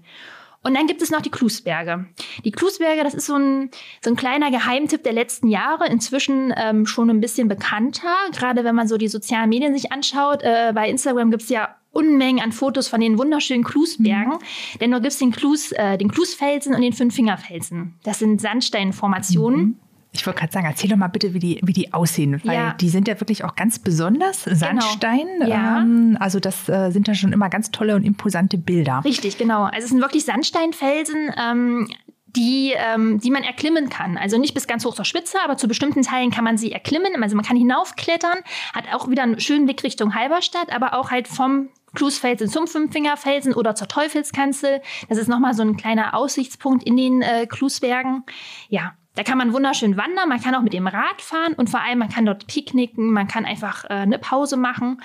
Und 0.65 0.73
dann 0.73 0.87
gibt 0.87 1.03
es 1.03 1.11
noch 1.11 1.21
die 1.21 1.29
Klusberge. 1.29 2.05
Die 2.43 2.51
Klusberge, 2.51 3.03
das 3.03 3.13
ist 3.13 3.27
so 3.27 3.35
ein, 3.35 3.69
so 4.03 4.09
ein 4.09 4.15
kleiner 4.15 4.49
Geheimtipp 4.49 5.03
der 5.03 5.13
letzten 5.13 5.47
Jahre, 5.47 5.87
inzwischen 5.87 6.51
ähm, 6.57 6.87
schon 6.87 7.11
ein 7.11 7.21
bisschen 7.21 7.47
bekannter, 7.47 8.15
gerade 8.31 8.63
wenn 8.63 8.73
man 8.73 8.87
so 8.87 8.97
die 8.97 9.07
sozialen 9.07 9.49
Medien 9.49 9.75
sich 9.75 9.91
anschaut. 9.91 10.41
Äh, 10.41 10.71
bei 10.73 10.89
Instagram 10.89 11.29
gibt 11.29 11.43
es 11.43 11.49
ja 11.49 11.75
Unmengen 11.95 12.43
an 12.43 12.51
Fotos 12.51 12.87
von 12.87 12.99
den 12.99 13.17
wunderschönen 13.17 13.63
Klusbergen. 13.63 14.33
Mhm. 14.33 14.79
Denn 14.79 14.91
dort 14.91 15.03
gibt 15.03 15.13
es 15.13 15.19
den, 15.19 15.31
Klus, 15.31 15.71
äh, 15.71 15.97
den 15.97 16.11
Klusfelsen 16.11 16.75
und 16.75 16.81
den 16.81 16.93
Fünffingerfelsen. 16.93 17.95
Das 18.03 18.19
sind 18.19 18.41
Sandsteinformationen. 18.41 19.59
Mhm. 19.59 19.75
Ich 20.11 20.25
wollte 20.25 20.39
gerade 20.39 20.53
sagen, 20.53 20.65
erzähl 20.65 20.89
doch 20.89 20.97
mal 20.97 21.07
bitte, 21.07 21.33
wie 21.33 21.39
die, 21.39 21.59
wie 21.61 21.73
die 21.73 21.93
aussehen, 21.93 22.39
weil 22.45 22.55
ja. 22.55 22.73
die 22.73 22.89
sind 22.89 23.07
ja 23.07 23.19
wirklich 23.19 23.43
auch 23.43 23.55
ganz 23.55 23.79
besonders. 23.79 24.45
Genau. 24.45 24.55
Sandstein, 24.55 25.27
genau. 25.39 25.49
ja. 25.49 25.81
ähm, 25.81 26.17
also 26.19 26.39
das 26.39 26.69
äh, 26.69 26.91
sind 26.91 27.07
ja 27.07 27.13
schon 27.13 27.33
immer 27.33 27.49
ganz 27.49 27.71
tolle 27.71 27.95
und 27.95 28.03
imposante 28.03 28.57
Bilder. 28.57 29.01
Richtig, 29.03 29.37
genau. 29.37 29.63
Also 29.63 29.83
es 29.83 29.89
sind 29.89 30.01
wirklich 30.01 30.23
Sandsteinfelsen. 30.25 31.31
Ähm, 31.37 31.87
die, 32.35 32.73
ähm, 32.75 33.19
die 33.19 33.31
man 33.31 33.43
erklimmen 33.43 33.87
kann. 33.87 34.17
Also 34.17 34.37
nicht 34.37 34.53
bis 34.53 34.67
ganz 34.67 34.83
hoch 34.83 34.93
zur 34.93 35.05
Spitze, 35.05 35.37
aber 35.43 35.55
zu 35.55 35.69
bestimmten 35.69 36.01
Teilen 36.01 36.31
kann 36.31 36.43
man 36.43 36.57
sie 36.57 36.71
erklimmen. 36.71 37.23
Also 37.23 37.35
man 37.37 37.45
kann 37.45 37.55
hinaufklettern, 37.55 38.39
hat 38.73 38.93
auch 38.93 39.09
wieder 39.09 39.23
einen 39.23 39.39
schönen 39.39 39.65
Blick 39.65 39.83
Richtung 39.83 40.15
Halberstadt, 40.15 40.73
aber 40.75 40.95
auch 40.95 41.11
halt 41.11 41.29
vom 41.29 41.69
Klusfelsen 41.95 42.47
zum 42.47 42.67
Fünffingerfelsen 42.67 43.53
oder 43.53 43.75
zur 43.75 43.87
Teufelskanzel. 43.87 44.81
Das 45.09 45.17
ist 45.17 45.27
nochmal 45.27 45.53
so 45.53 45.63
ein 45.63 45.77
kleiner 45.77 46.13
Aussichtspunkt 46.13 46.83
in 46.83 46.97
den 46.97 47.21
äh, 47.21 47.47
Klusbergen. 47.47 48.23
Ja, 48.69 48.93
da 49.15 49.23
kann 49.23 49.37
man 49.37 49.53
wunderschön 49.53 49.97
wandern, 49.97 50.29
man 50.29 50.41
kann 50.41 50.55
auch 50.55 50.61
mit 50.61 50.73
dem 50.73 50.87
Rad 50.87 51.21
fahren 51.21 51.53
und 51.53 51.69
vor 51.69 51.81
allem 51.81 51.99
man 51.99 52.09
kann 52.09 52.25
dort 52.25 52.47
picknicken, 52.47 53.11
man 53.11 53.27
kann 53.27 53.45
einfach 53.45 53.85
äh, 53.85 53.93
eine 53.93 54.19
Pause 54.19 54.57
machen. 54.57 55.01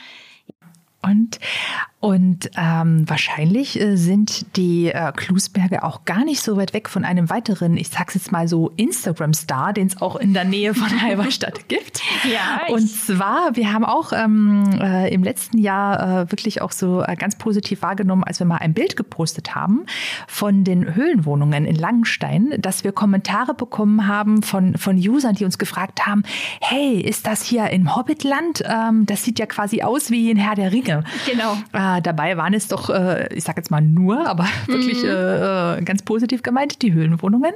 Und 1.03 1.41
und 2.01 2.51
ähm, 2.57 3.05
wahrscheinlich 3.07 3.79
äh, 3.79 3.97
sind 3.97 4.57
die 4.57 4.87
äh, 4.87 5.13
Klusberge 5.15 5.83
auch 5.85 6.07
gar 6.07 6.25
nicht 6.25 6.41
so 6.41 6.57
weit 6.57 6.73
weg 6.73 6.89
von 6.89 7.05
einem 7.05 7.29
weiteren, 7.29 7.77
ich 7.77 7.91
sag's 7.91 8.15
jetzt 8.15 8.33
mal 8.33 8.49
so, 8.49 8.71
Instagram-Star, 8.77 9.75
den 9.75 9.89
es 9.89 10.01
auch 10.01 10.17
in 10.17 10.33
der 10.33 10.45
Nähe 10.45 10.73
von 10.73 10.89
Halberstadt 11.03 11.69
gibt. 11.69 12.01
Ja. 12.25 12.73
Und 12.73 12.89
zwar, 12.89 13.55
wir 13.55 13.75
haben 13.75 13.85
auch 13.85 14.15
ähm, 14.15 14.79
äh, 14.81 15.13
im 15.13 15.23
letzten 15.23 15.59
Jahr 15.59 16.23
äh, 16.23 16.33
wirklich 16.33 16.63
auch 16.63 16.73
so 16.73 17.03
äh, 17.03 17.17
ganz 17.17 17.37
positiv 17.37 17.83
wahrgenommen, 17.83 18.25
als 18.25 18.39
wir 18.39 18.47
mal 18.47 18.57
ein 18.57 18.73
Bild 18.73 18.97
gepostet 18.97 19.55
haben 19.55 19.85
von 20.27 20.65
den 20.65 20.95
Höhlenwohnungen 20.95 21.67
in 21.67 21.77
Langenstein, 21.77 22.55
dass 22.59 22.83
wir 22.83 22.93
Kommentare 22.93 23.53
bekommen 23.53 24.07
haben 24.07 24.43
von, 24.43 24.79
von 24.79 24.97
Usern, 24.97 25.35
die 25.35 25.45
uns 25.45 25.59
gefragt 25.59 26.07
haben, 26.07 26.23
hey, 26.63 26.99
ist 26.99 27.27
das 27.27 27.43
hier 27.43 27.69
im 27.69 27.95
Hobbitland? 27.95 28.63
Ähm, 28.65 29.05
das 29.05 29.23
sieht 29.23 29.39
ja 29.39 29.45
quasi 29.45 29.83
aus 29.83 30.11
wie 30.11 30.31
in 30.31 30.39
Herr 30.39 30.55
der 30.55 30.73
Ringe. 30.73 31.05
Genau. 31.27 31.59
Äh, 31.75 31.90
dabei 32.01 32.37
waren 32.37 32.55
es 32.55 32.69
doch, 32.69 32.91
äh, 32.91 33.33
ich 33.35 33.45
sage 33.45 33.61
jetzt 33.61 33.71
mal 33.71 33.81
nur, 33.81 34.27
aber 34.27 34.45
mhm. 34.67 34.73
wirklich 34.73 35.05
äh, 35.05 35.79
äh, 35.79 35.83
ganz 35.83 36.03
positiv 36.03 36.43
gemeint, 36.43 36.83
die 36.83 36.93
Höhlenwohnungen, 36.93 37.53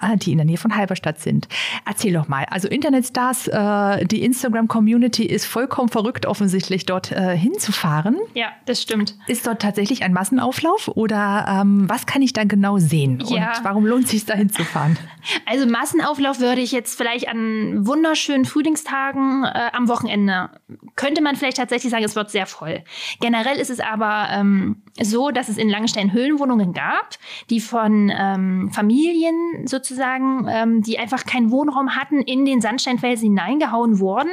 äh, 0.00 0.16
die 0.16 0.32
in 0.32 0.38
der 0.38 0.44
Nähe 0.44 0.58
von 0.58 0.76
Halberstadt 0.76 1.20
sind. 1.20 1.48
Erzähl 1.86 2.12
doch 2.12 2.28
mal. 2.28 2.44
Also 2.50 2.68
Internetstars, 2.68 3.48
äh, 3.48 4.04
die 4.06 4.22
Instagram-Community 4.24 5.24
ist 5.24 5.46
vollkommen 5.46 5.88
verrückt, 5.88 6.26
offensichtlich 6.26 6.86
dort 6.86 7.12
äh, 7.12 7.36
hinzufahren. 7.36 8.18
Ja, 8.34 8.48
das 8.66 8.82
stimmt. 8.82 9.16
Ist 9.26 9.46
dort 9.46 9.62
tatsächlich 9.62 10.04
ein 10.04 10.12
Massenauflauf 10.12 10.88
oder 10.88 11.46
ähm, 11.48 11.88
was 11.88 12.06
kann 12.06 12.22
ich 12.22 12.32
da 12.32 12.44
genau 12.44 12.78
sehen? 12.78 13.22
Ja. 13.26 13.56
Und 13.56 13.64
warum 13.64 13.86
lohnt 13.86 14.04
es 14.04 14.10
sich 14.10 14.24
da 14.24 14.34
hinzufahren? 14.34 14.98
Also 15.46 15.66
Massenauflauf 15.66 16.40
würde 16.40 16.62
ich 16.62 16.72
jetzt 16.72 16.96
vielleicht 16.96 17.28
an 17.28 17.86
wunderschönen 17.86 18.44
Frühlingstagen 18.44 19.44
am 19.44 19.86
Wochenende, 19.86 20.50
könnte 20.96 21.22
man 21.22 21.36
vielleicht 21.36 21.58
tatsächlich 21.58 21.92
sagen, 21.92 22.02
es 22.02 22.16
wird 22.16 22.30
sehr 22.30 22.46
voll. 22.46 22.82
Generell 23.20 23.58
ist 23.58 23.70
es 23.72 23.80
aber 23.80 24.28
ähm, 24.30 24.82
so, 25.00 25.30
dass 25.30 25.48
es 25.48 25.58
in 25.58 25.68
Langenstein 25.68 26.12
Höhlenwohnungen 26.12 26.72
gab, 26.72 27.16
die 27.50 27.60
von 27.60 28.12
ähm, 28.16 28.70
Familien 28.72 29.66
sozusagen, 29.66 30.46
ähm, 30.48 30.82
die 30.82 30.98
einfach 30.98 31.24
keinen 31.24 31.50
Wohnraum 31.50 31.96
hatten, 31.96 32.22
in 32.22 32.44
den 32.44 32.60
Sandsteinfelsen 32.60 33.28
hineingehauen 33.28 33.98
wurden 33.98 34.30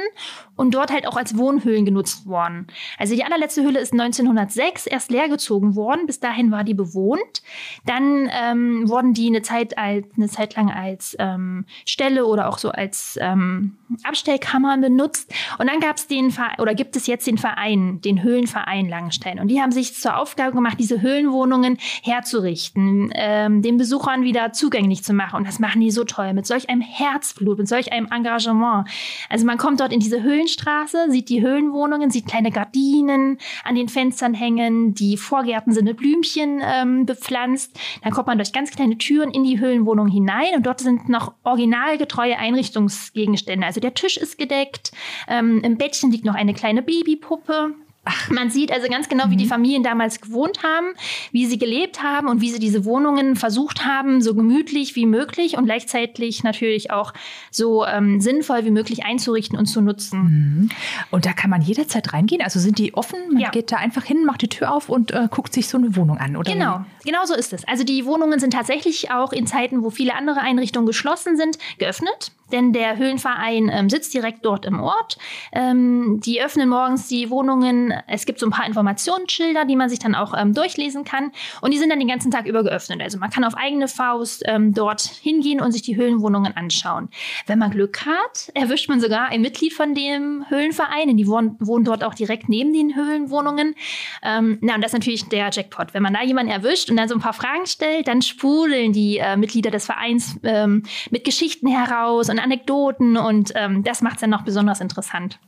und 0.60 0.72
dort 0.74 0.92
halt 0.92 1.06
auch 1.06 1.16
als 1.16 1.38
Wohnhöhlen 1.38 1.86
genutzt 1.86 2.26
worden. 2.26 2.66
Also 2.98 3.14
die 3.14 3.24
allerletzte 3.24 3.62
Höhle 3.62 3.80
ist 3.80 3.94
1906 3.94 4.86
erst 4.86 5.10
leergezogen 5.10 5.74
worden. 5.74 6.04
Bis 6.06 6.20
dahin 6.20 6.50
war 6.50 6.64
die 6.64 6.74
bewohnt. 6.74 7.42
Dann 7.86 8.28
ähm, 8.30 8.86
wurden 8.86 9.14
die 9.14 9.28
eine 9.28 9.40
Zeit, 9.40 9.78
als, 9.78 10.06
eine 10.18 10.28
Zeit 10.28 10.56
lang 10.56 10.70
als 10.70 11.16
ähm, 11.18 11.64
Stelle 11.86 12.26
oder 12.26 12.46
auch 12.50 12.58
so 12.58 12.68
als 12.68 13.18
ähm, 13.22 13.78
Abstellkammern 14.04 14.82
benutzt. 14.82 15.32
Und 15.58 15.66
dann 15.70 15.80
gab 15.80 15.96
es 15.96 16.06
den 16.06 16.30
oder 16.58 16.74
gibt 16.74 16.94
es 16.94 17.06
jetzt 17.06 17.26
den 17.26 17.38
Verein, 17.38 18.02
den 18.02 18.22
Höhlenverein 18.22 18.86
Langenstein. 18.86 19.40
Und 19.40 19.48
die 19.48 19.62
haben 19.62 19.72
sich 19.72 19.94
zur 19.94 20.18
Aufgabe 20.18 20.52
gemacht, 20.52 20.76
diese 20.78 21.00
Höhlenwohnungen 21.00 21.78
herzurichten, 22.02 23.10
ähm, 23.14 23.62
den 23.62 23.78
Besuchern 23.78 24.24
wieder 24.24 24.52
zugänglich 24.52 25.04
zu 25.04 25.14
machen. 25.14 25.36
Und 25.36 25.48
das 25.48 25.58
machen 25.58 25.80
die 25.80 25.90
so 25.90 26.04
toll 26.04 26.34
mit 26.34 26.46
solch 26.46 26.68
einem 26.68 26.82
Herzblut, 26.82 27.56
mit 27.56 27.68
solch 27.68 27.92
einem 27.92 28.08
Engagement. 28.10 28.86
Also 29.30 29.46
man 29.46 29.56
kommt 29.56 29.80
dort 29.80 29.92
in 29.92 30.00
diese 30.00 30.22
Höhlenstraße, 30.50 31.10
sieht 31.10 31.28
die 31.28 31.42
Höhlenwohnungen, 31.42 32.10
sieht 32.10 32.26
kleine 32.26 32.50
Gardinen 32.50 33.38
an 33.64 33.74
den 33.74 33.88
Fenstern 33.88 34.34
hängen, 34.34 34.94
die 34.94 35.16
Vorgärten 35.16 35.72
sind 35.72 35.84
mit 35.84 35.96
Blümchen 35.96 36.60
ähm, 36.62 37.06
bepflanzt. 37.06 37.78
Dann 38.02 38.12
kommt 38.12 38.26
man 38.26 38.38
durch 38.38 38.52
ganz 38.52 38.70
kleine 38.70 38.98
Türen 38.98 39.30
in 39.30 39.44
die 39.44 39.60
Höhlenwohnung 39.60 40.08
hinein 40.08 40.54
und 40.56 40.66
dort 40.66 40.80
sind 40.80 41.08
noch 41.08 41.34
originalgetreue 41.44 42.36
Einrichtungsgegenstände. 42.38 43.66
Also 43.66 43.80
der 43.80 43.94
Tisch 43.94 44.16
ist 44.16 44.38
gedeckt, 44.38 44.92
ähm, 45.28 45.60
im 45.62 45.76
Bettchen 45.76 46.10
liegt 46.10 46.24
noch 46.24 46.34
eine 46.34 46.54
kleine 46.54 46.82
Babypuppe. 46.82 47.74
Ach. 48.04 48.30
Man 48.30 48.48
sieht 48.48 48.72
also 48.72 48.88
ganz 48.88 49.10
genau, 49.10 49.24
wie 49.28 49.36
die 49.36 49.44
mhm. 49.44 49.50
Familien 49.50 49.82
damals 49.82 50.22
gewohnt 50.22 50.62
haben, 50.62 50.86
wie 51.32 51.44
sie 51.44 51.58
gelebt 51.58 52.02
haben 52.02 52.28
und 52.28 52.40
wie 52.40 52.50
sie 52.50 52.58
diese 52.58 52.86
Wohnungen 52.86 53.36
versucht 53.36 53.84
haben, 53.84 54.22
so 54.22 54.34
gemütlich 54.34 54.96
wie 54.96 55.04
möglich 55.04 55.58
und 55.58 55.66
gleichzeitig 55.66 56.42
natürlich 56.42 56.90
auch 56.90 57.12
so 57.50 57.84
ähm, 57.84 58.20
sinnvoll 58.20 58.64
wie 58.64 58.70
möglich 58.70 59.04
einzurichten 59.04 59.58
und 59.58 59.66
zu 59.66 59.82
nutzen. 59.82 60.22
Mhm. 60.22 60.68
Und 61.10 61.26
da 61.26 61.34
kann 61.34 61.50
man 61.50 61.60
jederzeit 61.60 62.14
reingehen? 62.14 62.40
Also 62.40 62.58
sind 62.58 62.78
die 62.78 62.94
offen? 62.94 63.18
Man 63.32 63.42
ja. 63.42 63.50
geht 63.50 63.70
da 63.70 63.76
einfach 63.76 64.04
hin, 64.04 64.24
macht 64.24 64.40
die 64.40 64.48
Tür 64.48 64.72
auf 64.72 64.88
und 64.88 65.10
äh, 65.10 65.28
guckt 65.30 65.52
sich 65.52 65.68
so 65.68 65.76
eine 65.76 65.94
Wohnung 65.94 66.16
an, 66.16 66.36
oder? 66.36 66.50
Genau, 66.50 66.84
genau 67.04 67.24
so 67.24 67.34
ist 67.34 67.52
es. 67.52 67.66
Also 67.66 67.84
die 67.84 68.04
Wohnungen 68.04 68.38
sind 68.40 68.52
tatsächlich 68.52 69.10
auch 69.10 69.32
in 69.32 69.46
Zeiten, 69.46 69.82
wo 69.82 69.90
viele 69.90 70.14
andere 70.14 70.40
Einrichtungen 70.40 70.86
geschlossen 70.86 71.36
sind, 71.36 71.58
geöffnet 71.78 72.32
denn 72.52 72.72
der 72.72 72.96
Höhlenverein 72.96 73.70
ähm, 73.72 73.90
sitzt 73.90 74.12
direkt 74.14 74.44
dort 74.44 74.64
im 74.64 74.80
Ort. 74.80 75.18
Ähm, 75.52 76.20
die 76.24 76.42
öffnen 76.42 76.68
morgens 76.68 77.08
die 77.08 77.30
Wohnungen. 77.30 77.94
Es 78.06 78.26
gibt 78.26 78.38
so 78.38 78.46
ein 78.46 78.52
paar 78.52 78.66
Informationsschilder, 78.66 79.64
die 79.64 79.76
man 79.76 79.88
sich 79.88 79.98
dann 79.98 80.14
auch 80.14 80.34
ähm, 80.36 80.54
durchlesen 80.54 81.04
kann. 81.04 81.32
Und 81.60 81.72
die 81.72 81.78
sind 81.78 81.90
dann 81.90 81.98
den 81.98 82.08
ganzen 82.08 82.30
Tag 82.30 82.46
über 82.46 82.62
geöffnet. 82.62 83.00
Also 83.02 83.18
man 83.18 83.30
kann 83.30 83.44
auf 83.44 83.54
eigene 83.56 83.88
Faust 83.88 84.42
ähm, 84.46 84.74
dort 84.74 85.00
hingehen 85.00 85.60
und 85.60 85.72
sich 85.72 85.82
die 85.82 85.96
Höhlenwohnungen 85.96 86.56
anschauen. 86.56 87.08
Wenn 87.46 87.58
man 87.58 87.70
Glück 87.70 88.04
hat, 88.06 88.50
erwischt 88.54 88.88
man 88.88 89.00
sogar 89.00 89.28
ein 89.28 89.40
Mitglied 89.40 89.72
von 89.72 89.94
dem 89.94 90.44
Höhlenverein. 90.48 91.08
Denn 91.08 91.16
die 91.16 91.26
wohnen, 91.26 91.56
wohnen 91.60 91.84
dort 91.84 92.04
auch 92.04 92.14
direkt 92.14 92.48
neben 92.48 92.72
den 92.72 92.96
Höhlenwohnungen. 92.96 93.74
Ähm, 94.22 94.58
na, 94.60 94.74
und 94.74 94.82
das 94.82 94.92
ist 94.92 94.98
natürlich 94.98 95.28
der 95.28 95.50
Jackpot. 95.50 95.94
Wenn 95.94 96.02
man 96.02 96.14
da 96.14 96.22
jemanden 96.22 96.52
erwischt 96.52 96.89
und 96.90 96.96
dann 96.96 97.08
so 97.08 97.14
ein 97.14 97.20
paar 97.20 97.32
Fragen 97.32 97.66
stellt, 97.66 98.08
dann 98.08 98.22
sprudeln 98.22 98.92
die 98.92 99.18
äh, 99.18 99.36
Mitglieder 99.36 99.70
des 99.70 99.86
Vereins 99.86 100.38
ähm, 100.42 100.82
mit 101.10 101.24
Geschichten 101.24 101.68
heraus 101.68 102.28
und 102.28 102.38
Anekdoten 102.38 103.16
und 103.16 103.52
ähm, 103.54 103.84
das 103.84 104.02
macht 104.02 104.14
es 104.14 104.20
dann 104.20 104.30
noch 104.30 104.42
besonders 104.42 104.80
interessant. 104.80 105.38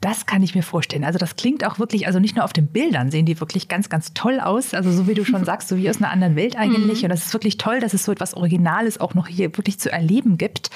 Das 0.00 0.26
kann 0.26 0.42
ich 0.42 0.54
mir 0.54 0.62
vorstellen. 0.62 1.04
Also 1.04 1.18
das 1.18 1.36
klingt 1.36 1.64
auch 1.64 1.78
wirklich, 1.78 2.06
also 2.06 2.18
nicht 2.18 2.36
nur 2.36 2.44
auf 2.44 2.52
den 2.52 2.66
Bildern 2.68 3.10
sehen 3.10 3.26
die 3.26 3.38
wirklich 3.40 3.68
ganz, 3.68 3.88
ganz 3.88 4.12
toll 4.14 4.40
aus. 4.40 4.74
Also 4.74 4.90
so 4.90 5.06
wie 5.06 5.14
du 5.14 5.24
schon 5.24 5.44
sagst, 5.52 5.68
so 5.68 5.76
wie 5.76 5.88
aus 5.88 5.98
einer 5.98 6.10
anderen 6.10 6.36
Welt 6.36 6.56
eigentlich. 6.56 6.98
Mhm. 6.98 7.04
Und 7.04 7.08
das 7.10 7.26
ist 7.26 7.32
wirklich 7.32 7.58
toll, 7.58 7.80
dass 7.80 7.94
es 7.94 8.04
so 8.04 8.12
etwas 8.12 8.34
Originales 8.34 9.00
auch 9.00 9.14
noch 9.14 9.28
hier 9.28 9.56
wirklich 9.56 9.78
zu 9.78 9.90
erleben 9.90 10.38
gibt. 10.38 10.70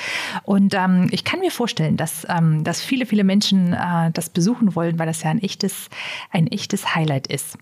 Und 0.44 0.74
ähm, 0.74 1.08
ich 1.10 1.24
kann 1.24 1.40
mir 1.40 1.50
vorstellen, 1.50 1.96
dass, 1.96 2.26
ähm, 2.28 2.64
dass 2.64 2.80
viele, 2.80 3.06
viele 3.06 3.24
Menschen 3.24 3.72
äh, 3.72 4.10
das 4.12 4.30
besuchen 4.30 4.74
wollen, 4.74 4.98
weil 4.98 5.06
das 5.06 5.22
ja 5.22 5.30
ein 5.30 5.42
echtes, 5.42 5.88
ein 6.30 6.46
echtes 6.46 6.94
Highlight 6.94 7.26
ist. 7.26 7.58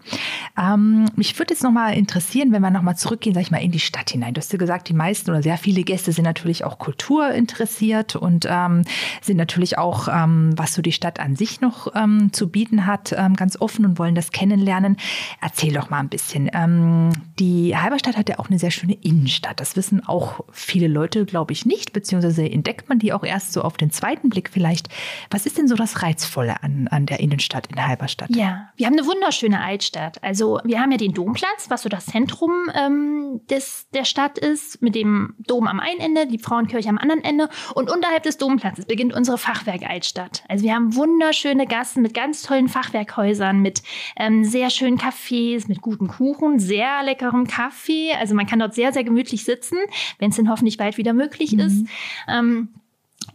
Ähm, 0.61 1.07
mich 1.17 1.39
würde 1.39 1.55
jetzt 1.55 1.63
nochmal 1.63 1.95
interessieren, 1.95 2.44
wenn 2.53 2.63
wir 2.63 2.71
nochmal 2.71 2.97
zurückgehen, 2.97 3.35
sag 3.35 3.43
ich 3.43 3.51
mal, 3.51 3.63
in 3.63 3.73
die 3.73 3.81
Stadt 3.81 4.11
hinein. 4.11 4.35
Du 4.35 4.41
hast 4.41 4.53
ja 4.53 4.59
gesagt, 4.59 4.89
die 4.89 4.95
meisten 4.95 5.31
oder 5.31 5.43
sehr 5.43 5.59
viele 5.59 5.83
Gäste 5.83 6.13
sind 6.13 6.25
natürlich 6.25 6.65
auch 6.65 6.79
Kultur 6.79 7.31
interessiert 7.31 8.17
und 8.17 8.47
ähm, 8.49 8.83
sind 9.23 9.37
natürlich 9.37 9.79
auch, 9.79 10.09
ähm, 10.09 10.53
was 10.57 10.75
so 10.75 10.83
die 10.83 10.93
Stadt 10.93 11.05
Stadt 11.05 11.21
an 11.21 11.37
sich 11.37 11.61
noch 11.61 11.95
ähm, 11.95 12.33
zu 12.33 12.49
bieten 12.49 12.87
hat, 12.87 13.15
ähm, 13.17 13.35
ganz 13.35 13.61
offen 13.61 13.85
und 13.85 13.99
wollen 13.99 14.15
das 14.15 14.33
kennenlernen. 14.33 14.97
Erzähl 15.41 15.73
doch 15.75 15.91
mal 15.91 16.01
ein 16.01 16.09
bisschen. 16.09 16.51
Ähm, 16.55 17.11
die 17.39 17.77
Halberstadt 17.77 18.17
hat 18.17 18.29
ja 18.29 18.39
auch 18.39 18.49
eine 18.49 18.59
sehr 18.59 18.71
schöne 18.71 18.95
Innenstadt. 18.95 19.61
Das 19.61 19.77
wissen 19.77 20.05
auch 20.07 20.41
viele 20.51 20.89
Leute, 20.89 21.25
glaube 21.27 21.53
ich, 21.53 21.67
nicht, 21.67 21.93
beziehungsweise 21.93 22.51
entdeckt 22.51 22.89
man 22.89 22.99
die 22.99 23.13
auch 23.13 23.23
erst 23.23 23.53
so 23.53 23.63
auf 23.63 23.77
den 23.77 23.91
zweiten 23.91 24.29
Blick 24.29 24.49
vielleicht. 24.51 24.89
Was 25.31 25.47
ist 25.47 25.59
denn 25.59 25.69
so 25.69 25.75
das 25.75 26.03
Reizvolle 26.03 26.63
an, 26.63 26.89
an 26.89 27.07
der 27.07 27.21
Innenstadt 27.21 27.67
in 27.67 27.87
Halberstadt? 27.87 28.31
Ja, 28.35 28.71
wir 28.77 28.87
haben 28.87 28.95
eine 28.95 29.07
wunderschöne 29.07 29.61
Altstadt. 29.61 30.23
Also 30.23 30.61
wir 30.65 30.81
haben 30.81 30.91
ja 30.91 30.99
den 30.99 31.13
Domplatz, 31.13 31.67
was 31.69 31.83
so 31.83 31.89
das 31.89 32.07
Zentrum 32.07 32.34
ähm, 32.75 33.41
des, 33.51 33.89
der 33.95 34.05
Stadt 34.05 34.39
ist, 34.39 34.83
mit 34.83 34.95
dem 34.95 35.35
Dom 35.39 35.67
am 35.67 35.81
einen 35.81 36.01
Ende, 36.01 36.27
die 36.27 36.39
Frauenkirche 36.39 36.89
am 36.89 36.99
anderen 36.99 37.23
Ende. 37.23 37.49
Und 37.75 37.91
unterhalb 37.91 38.23
des 38.23 38.39
Domplatzes 38.39 38.87
beginnt 38.87 39.15
unsere 39.15 39.39
Fachwerk-Altstadt. 39.39 40.45
Also 40.49 40.65
wir 40.65 40.75
haben 40.75 40.95
wunderschöne 40.95 41.67
Gassen 41.67 42.03
mit 42.03 42.15
ganz 42.15 42.43
tollen 42.43 42.69
Fachwerkhäusern, 42.69 43.61
mit 43.61 43.83
ähm, 44.17 44.45
sehr 44.45 44.71
schönen 44.71 44.99
Cafés, 44.99 45.69
mit 45.69 45.81
guten 45.81 46.09
Kuchen, 46.09 46.59
sehr 46.59 47.03
leckerem 47.03 47.47
Kaffee. 47.47 48.13
Also 48.19 48.35
man 48.35 48.47
kann 48.47 48.59
dort 48.59 48.75
sehr, 48.75 48.93
sehr 48.93 49.05
gemütlich 49.05 49.45
sitzen, 49.45 49.79
wenn 50.19 50.31
es 50.31 50.37
denn 50.37 50.51
hoffentlich 50.51 50.77
bald 50.77 50.99
wieder 50.99 51.13
möglich 51.13 51.53
mhm. 51.53 51.61
ist. 51.61 51.87
Ähm, 52.29 52.69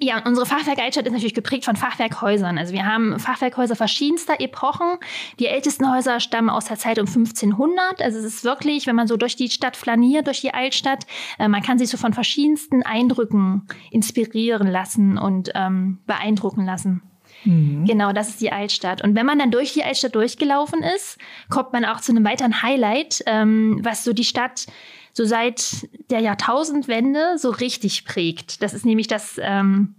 Ja, 0.02 0.24
unsere 0.26 0.46
Fachwerk-Altstadt 0.46 1.06
ist 1.06 1.12
natürlich 1.12 1.34
geprägt 1.34 1.66
von 1.66 1.76
Fachwerkhäusern. 1.76 2.58
Also 2.58 2.74
wir 2.74 2.86
haben 2.86 3.20
Fachwerkhäuser 3.20 3.76
verschiedenster 3.76 4.40
Epochen. 4.40 4.98
Die 5.40 5.48
ältesten 5.48 5.92
Häuser 5.92 6.22
stammen 6.22 6.50
aus 6.50 6.66
der 6.66 6.78
Zeit 6.78 7.00
um 7.00 7.06
1500. 7.06 8.02
Also 8.02 8.18
es 8.18 8.24
ist 8.24 8.44
wirklich, 8.46 8.88
wenn 8.88 8.96
man 8.96 9.08
so 9.08 9.18
durch 9.18 9.36
die 9.36 9.50
Stadt 9.50 9.76
flaniert, 9.76 10.28
durch 10.28 10.40
die 10.40 10.54
Altstadt, 10.54 11.06
äh, 11.38 11.50
man 11.50 11.62
kann 11.62 11.78
sich 11.78 11.90
so 11.90 11.98
von 11.98 12.14
verschiedensten 12.14 12.84
Eindrücken 12.84 13.68
inspirieren 13.92 14.68
lassen 14.68 15.18
und 15.18 15.52
ähm, 15.54 16.00
beeindrucken 16.06 16.66
lassen. 16.66 17.02
Mhm. 17.44 17.86
Genau, 17.86 18.14
das 18.14 18.30
ist 18.30 18.42
die 18.42 18.52
Altstadt. 18.52 19.04
Und 19.04 19.16
wenn 19.16 19.26
man 19.26 19.40
dann 19.40 19.52
durch 19.52 19.74
die 19.74 19.84
Altstadt 19.84 20.16
durchgelaufen 20.16 20.82
ist, 20.82 21.18
kommt 21.50 21.74
man 21.74 21.84
auch 21.84 22.00
zu 22.00 22.12
einem 22.12 22.26
weiteren 22.26 22.62
Highlight, 22.62 23.24
ähm, 23.26 23.80
was 23.84 24.04
so 24.04 24.14
die 24.14 24.24
Stadt 24.24 24.68
so 25.14 25.26
seit 25.26 25.88
der 26.10 26.20
Jahrtausendwende 26.20 27.38
so 27.38 27.50
richtig 27.50 28.06
prägt. 28.06 28.62
Das 28.62 28.74
ist 28.74 28.86
nämlich 28.86 29.08
das 29.08 29.40
ähm, 29.42 29.96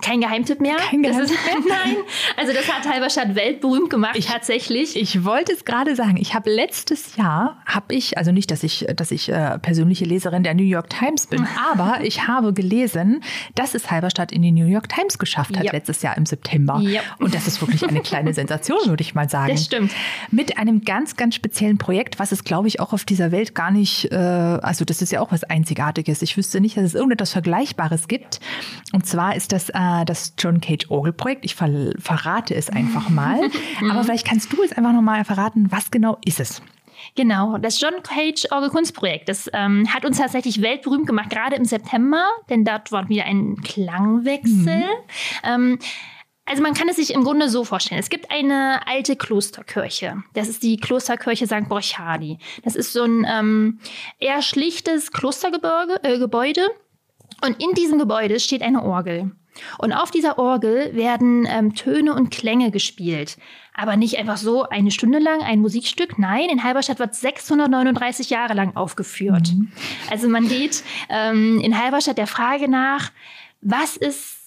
kein 0.00 0.20
Geheimtipp 0.20 0.60
mehr. 0.60 0.76
Kein 0.76 1.02
Geheimtipp 1.02 1.30
ist, 1.30 1.68
Nein. 1.68 1.96
Also 2.36 2.52
das 2.52 2.70
hat 2.70 2.88
Halberstadt 2.88 3.34
weltberühmt 3.34 3.90
gemacht, 3.90 4.16
ich, 4.16 4.26
tatsächlich. 4.26 4.96
Ich 4.96 5.24
wollte 5.24 5.52
es 5.52 5.64
gerade 5.64 5.94
sagen. 5.96 6.16
Ich 6.16 6.34
habe 6.34 6.50
letztes 6.50 7.16
Jahr, 7.16 7.60
habe 7.66 7.94
ich, 7.94 8.18
also 8.18 8.32
nicht, 8.32 8.50
dass 8.50 8.62
ich, 8.62 8.86
dass 8.94 9.10
ich 9.10 9.28
äh, 9.28 9.58
persönliche 9.58 10.04
Leserin 10.04 10.42
der 10.42 10.54
New 10.54 10.64
York 10.64 10.90
Times 10.90 11.26
bin, 11.26 11.46
aber 11.72 12.00
ich 12.02 12.26
habe 12.26 12.52
gelesen, 12.52 13.22
dass 13.54 13.74
es 13.74 13.90
Halberstadt 13.90 14.32
in 14.32 14.42
die 14.42 14.52
New 14.52 14.66
York 14.66 14.88
Times 14.88 15.18
geschafft 15.18 15.56
hat, 15.56 15.64
ja. 15.64 15.72
letztes 15.72 16.02
Jahr 16.02 16.16
im 16.16 16.26
September. 16.26 16.80
Ja. 16.80 17.02
Und 17.18 17.34
das 17.34 17.46
ist 17.46 17.60
wirklich 17.60 17.86
eine 17.86 18.00
kleine 18.00 18.34
Sensation, 18.40 18.78
würde 18.86 19.02
ich 19.02 19.14
mal 19.14 19.28
sagen. 19.28 19.52
Das 19.52 19.64
stimmt. 19.64 19.92
Mit 20.30 20.58
einem 20.58 20.84
ganz, 20.84 21.16
ganz 21.16 21.34
speziellen 21.34 21.78
Projekt, 21.78 22.18
was 22.18 22.32
es, 22.32 22.44
glaube 22.44 22.68
ich, 22.68 22.80
auch 22.80 22.92
auf 22.92 23.04
dieser 23.04 23.32
Welt 23.32 23.54
gar 23.54 23.70
nicht, 23.70 24.10
äh, 24.12 24.16
also 24.16 24.84
das 24.84 25.02
ist 25.02 25.12
ja 25.12 25.20
auch 25.20 25.32
was 25.32 25.44
Einzigartiges. 25.44 26.22
Ich 26.22 26.36
wüsste 26.36 26.60
nicht, 26.60 26.76
dass 26.76 26.84
es 26.84 26.94
irgendetwas 26.94 27.32
Vergleichbares 27.32 28.08
gibt. 28.08 28.40
Und 28.92 29.06
zwar 29.06 29.36
ist 29.36 29.52
das 29.52 29.68
äh, 29.70 29.89
das 30.04 30.34
John 30.38 30.60
Cage 30.60 30.90
Orgelprojekt. 30.90 31.44
Ich 31.44 31.54
ver 31.54 31.92
verrate 31.98 32.54
es 32.54 32.68
einfach 32.70 33.08
mal. 33.08 33.50
Aber 33.90 34.04
vielleicht 34.04 34.26
kannst 34.26 34.52
du 34.52 34.62
es 34.62 34.72
einfach 34.72 34.92
nochmal 34.92 35.24
verraten, 35.24 35.70
was 35.70 35.90
genau 35.90 36.18
ist 36.24 36.40
es? 36.40 36.62
Genau, 37.16 37.58
das 37.58 37.80
John 37.80 38.02
Cage 38.02 38.46
Orgelkunstprojekt, 38.50 39.28
das 39.28 39.50
ähm, 39.52 39.92
hat 39.92 40.04
uns 40.04 40.18
tatsächlich 40.18 40.60
weltberühmt 40.60 41.06
gemacht, 41.06 41.30
gerade 41.30 41.56
im 41.56 41.64
September, 41.64 42.26
denn 42.48 42.64
dort 42.64 42.92
war 42.92 43.08
wieder 43.08 43.24
ein 43.24 43.56
Klangwechsel. 43.62 44.76
Mhm. 44.76 44.84
Ähm, 45.42 45.78
also 46.50 46.62
man 46.62 46.74
kann 46.74 46.88
es 46.88 46.96
sich 46.96 47.14
im 47.14 47.22
Grunde 47.22 47.48
so 47.48 47.64
vorstellen. 47.64 48.00
Es 48.00 48.10
gibt 48.10 48.30
eine 48.30 48.80
alte 48.86 49.14
Klosterkirche. 49.14 50.22
Das 50.34 50.48
ist 50.48 50.64
die 50.64 50.78
Klosterkirche 50.78 51.46
St. 51.46 51.68
Borchadi. 51.68 52.38
Das 52.64 52.74
ist 52.74 52.92
so 52.92 53.04
ein 53.04 53.24
ähm, 53.28 53.78
eher 54.18 54.42
schlichtes 54.42 55.12
Klostergebäude. 55.12 56.00
Äh. 56.02 57.46
Und 57.46 57.62
in 57.62 57.72
diesem 57.74 58.00
Gebäude 58.00 58.40
steht 58.40 58.62
eine 58.62 58.82
Orgel. 58.82 59.30
Und 59.78 59.92
auf 59.92 60.10
dieser 60.10 60.38
Orgel 60.38 60.94
werden 60.94 61.46
ähm, 61.48 61.74
Töne 61.74 62.14
und 62.14 62.30
Klänge 62.30 62.70
gespielt. 62.70 63.36
Aber 63.74 63.96
nicht 63.96 64.18
einfach 64.18 64.36
so 64.36 64.64
eine 64.64 64.90
Stunde 64.90 65.18
lang 65.18 65.40
ein 65.42 65.60
Musikstück. 65.60 66.18
Nein, 66.18 66.48
in 66.50 66.64
Halberstadt 66.64 66.98
wird 66.98 67.14
639 67.14 68.30
Jahre 68.30 68.54
lang 68.54 68.76
aufgeführt. 68.76 69.52
Mhm. 69.54 69.72
Also 70.10 70.28
man 70.28 70.48
geht 70.48 70.82
ähm, 71.08 71.60
in 71.60 71.80
Halberstadt 71.80 72.18
der 72.18 72.26
Frage 72.26 72.68
nach, 72.68 73.10
was 73.62 73.96
ist 73.96 74.39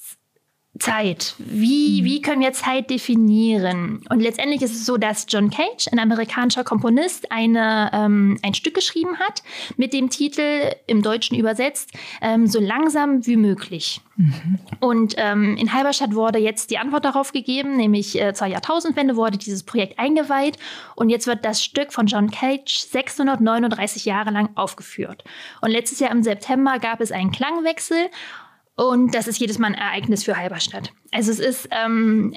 Zeit. 0.80 1.36
Wie, 1.38 2.02
mhm. 2.02 2.06
wie 2.06 2.22
können 2.22 2.42
wir 2.42 2.52
Zeit 2.52 2.90
definieren? 2.90 4.04
Und 4.10 4.22
letztendlich 4.22 4.64
ist 4.64 4.74
es 4.74 4.86
so, 4.86 4.98
dass 4.98 5.28
John 5.30 5.52
Cage, 5.52 5.88
ein 5.92 6.00
amerikanischer 6.00 6.64
Komponist, 6.64 7.32
eine, 7.32 7.92
ähm, 7.94 8.40
ein 8.42 8.56
Stück 8.56 8.74
geschrieben 8.74 9.20
hat 9.20 9.44
mit 9.78 9.94
dem 9.94 10.10
Titel 10.10 10.72
im 10.88 11.04
Deutschen 11.04 11.38
übersetzt, 11.38 11.92
ähm, 12.22 12.48
so 12.48 12.60
langsam 12.60 13.26
wie 13.28 13.38
möglich. 13.38 14.02
Mhm. 14.16 14.60
Und 14.80 15.14
ähm, 15.18 15.58
in 15.58 15.74
Halberstadt 15.74 16.16
wurde 16.16 16.40
jetzt 16.40 16.72
die 16.72 16.80
Antwort 16.80 17.06
darauf 17.06 17.34
gegeben, 17.34 17.78
nämlich 17.78 18.20
äh, 18.20 18.34
zur 18.34 18.48
Jahrtausendwende 18.48 19.16
wurde 19.16 19.38
dieses 19.38 19.64
Projekt 19.64 20.00
eingeweiht 20.00 20.58
und 20.96 21.10
jetzt 21.10 21.28
wird 21.28 21.46
das 21.46 21.64
Stück 21.64 21.94
von 21.94 22.08
John 22.08 22.32
Cage 22.32 22.78
639 22.78 24.06
Jahre 24.06 24.32
lang 24.32 24.50
aufgeführt. 24.56 25.24
Und 25.62 25.70
letztes 25.70 26.00
Jahr 26.00 26.12
im 26.12 26.24
September 26.24 26.80
gab 26.80 27.00
es 27.00 27.12
einen 27.12 27.32
Klangwechsel 27.32 28.10
und 28.76 29.14
das 29.14 29.28
ist 29.28 29.40
jedes 29.40 29.60
Mal 29.60 29.68
ein 29.68 29.76
Ereignis 29.76 30.24
für 30.24 30.38
Halberstadt. 30.38 30.92
Also 31.12 31.32
es 31.32 31.40
ist 31.40 31.70
ähm, 31.72 32.36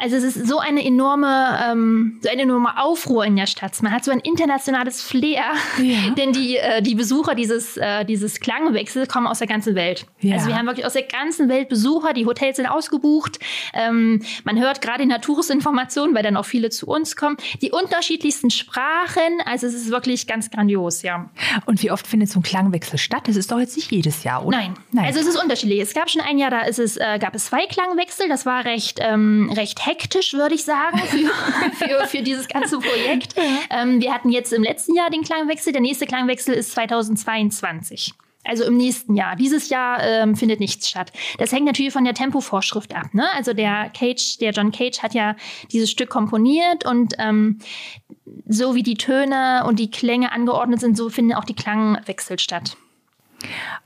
also 0.00 0.16
es 0.16 0.24
ist 0.24 0.46
so 0.46 0.58
eine 0.58 0.84
enorme, 0.84 1.58
ähm, 1.62 2.18
so 2.22 2.28
eine 2.30 2.42
enorme 2.42 2.80
Aufruhr 2.80 3.24
in 3.24 3.36
der 3.36 3.46
Stadt. 3.46 3.80
Man 3.82 3.92
hat 3.92 4.04
so 4.04 4.10
ein 4.10 4.20
internationales 4.20 5.02
Flair, 5.02 5.44
ja. 5.78 6.10
denn 6.16 6.32
die, 6.32 6.56
äh, 6.56 6.82
die 6.82 6.94
Besucher 6.94 7.34
dieses, 7.34 7.76
äh, 7.76 8.04
dieses 8.04 8.40
Klangwechsel 8.40 9.06
kommen 9.06 9.26
aus 9.26 9.38
der 9.38 9.48
ganzen 9.48 9.74
Welt. 9.74 10.06
Ja. 10.20 10.34
Also 10.34 10.48
wir 10.48 10.56
haben 10.56 10.66
wirklich 10.66 10.86
aus 10.86 10.94
der 10.94 11.02
ganzen 11.02 11.48
Welt 11.48 11.68
Besucher, 11.68 12.12
die 12.12 12.26
Hotels 12.26 12.56
sind 12.56 12.66
ausgebucht. 12.66 13.38
Ähm, 13.74 14.22
man 14.44 14.58
hört 14.58 14.80
gerade 14.80 15.02
in 15.02 15.08
der 15.08 15.20
Touristinformation, 15.20 16.14
weil 16.14 16.22
dann 16.22 16.36
auch 16.36 16.44
viele 16.44 16.70
zu 16.70 16.86
uns 16.86 17.16
kommen, 17.16 17.36
die 17.62 17.70
unterschiedlichsten 17.70 18.50
Sprachen. 18.50 19.40
Also 19.44 19.66
es 19.66 19.74
ist 19.74 19.90
wirklich 19.90 20.26
ganz 20.26 20.50
grandios, 20.50 21.02
ja. 21.02 21.30
Und 21.66 21.82
wie 21.82 21.90
oft 21.90 22.06
findet 22.06 22.30
so 22.30 22.40
ein 22.40 22.42
Klangwechsel 22.42 22.98
statt? 22.98 23.22
Das 23.26 23.36
ist 23.36 23.52
doch 23.52 23.58
jetzt 23.58 23.76
nicht 23.76 23.90
jedes 23.90 24.24
Jahr, 24.24 24.44
oder? 24.44 24.56
Nein. 24.56 24.74
Nein. 24.92 25.06
Also 25.06 25.20
es 25.20 25.26
ist 25.26 25.42
unterschiedlich. 25.42 25.80
Es 25.80 25.94
gab 25.94 26.10
schon 26.10 26.22
ein 26.22 26.38
Jahr, 26.38 26.50
da 26.50 26.62
ist 26.62 26.78
es, 26.78 26.96
äh, 26.96 27.18
gab 27.20 27.34
es 27.34 27.46
zwei 27.46 27.66
Klangwechsel. 27.66 28.28
Das 28.28 28.46
war 28.46 28.64
recht, 28.64 28.98
ähm, 29.00 29.50
recht 29.54 29.86
hektisch, 29.90 30.32
würde 30.34 30.54
ich 30.54 30.64
sagen, 30.64 30.98
für, 31.06 31.30
für, 31.74 32.06
für 32.06 32.22
dieses 32.22 32.48
ganze 32.48 32.78
Projekt. 32.78 33.34
Ähm, 33.70 34.00
wir 34.00 34.12
hatten 34.12 34.30
jetzt 34.30 34.52
im 34.52 34.62
letzten 34.62 34.94
Jahr 34.94 35.10
den 35.10 35.22
Klangwechsel. 35.22 35.72
Der 35.72 35.82
nächste 35.82 36.06
Klangwechsel 36.06 36.54
ist 36.54 36.72
2022. 36.72 38.14
Also 38.42 38.64
im 38.64 38.78
nächsten 38.78 39.16
Jahr. 39.16 39.36
Dieses 39.36 39.68
Jahr 39.68 40.02
ähm, 40.02 40.34
findet 40.34 40.60
nichts 40.60 40.88
statt. 40.88 41.12
Das 41.38 41.52
hängt 41.52 41.66
natürlich 41.66 41.92
von 41.92 42.04
der 42.04 42.14
Tempovorschrift 42.14 42.94
ab. 42.96 43.12
Ne? 43.12 43.26
Also 43.34 43.52
der 43.52 43.90
Cage, 43.90 44.38
der 44.38 44.52
John 44.52 44.72
Cage 44.72 45.00
hat 45.00 45.12
ja 45.12 45.36
dieses 45.72 45.90
Stück 45.90 46.08
komponiert 46.08 46.86
und 46.86 47.14
ähm, 47.18 47.58
so 48.46 48.74
wie 48.74 48.82
die 48.82 48.94
Töne 48.94 49.64
und 49.66 49.78
die 49.78 49.90
Klänge 49.90 50.32
angeordnet 50.32 50.80
sind, 50.80 50.96
so 50.96 51.10
finden 51.10 51.34
auch 51.34 51.44
die 51.44 51.54
Klangwechsel 51.54 52.38
statt. 52.38 52.76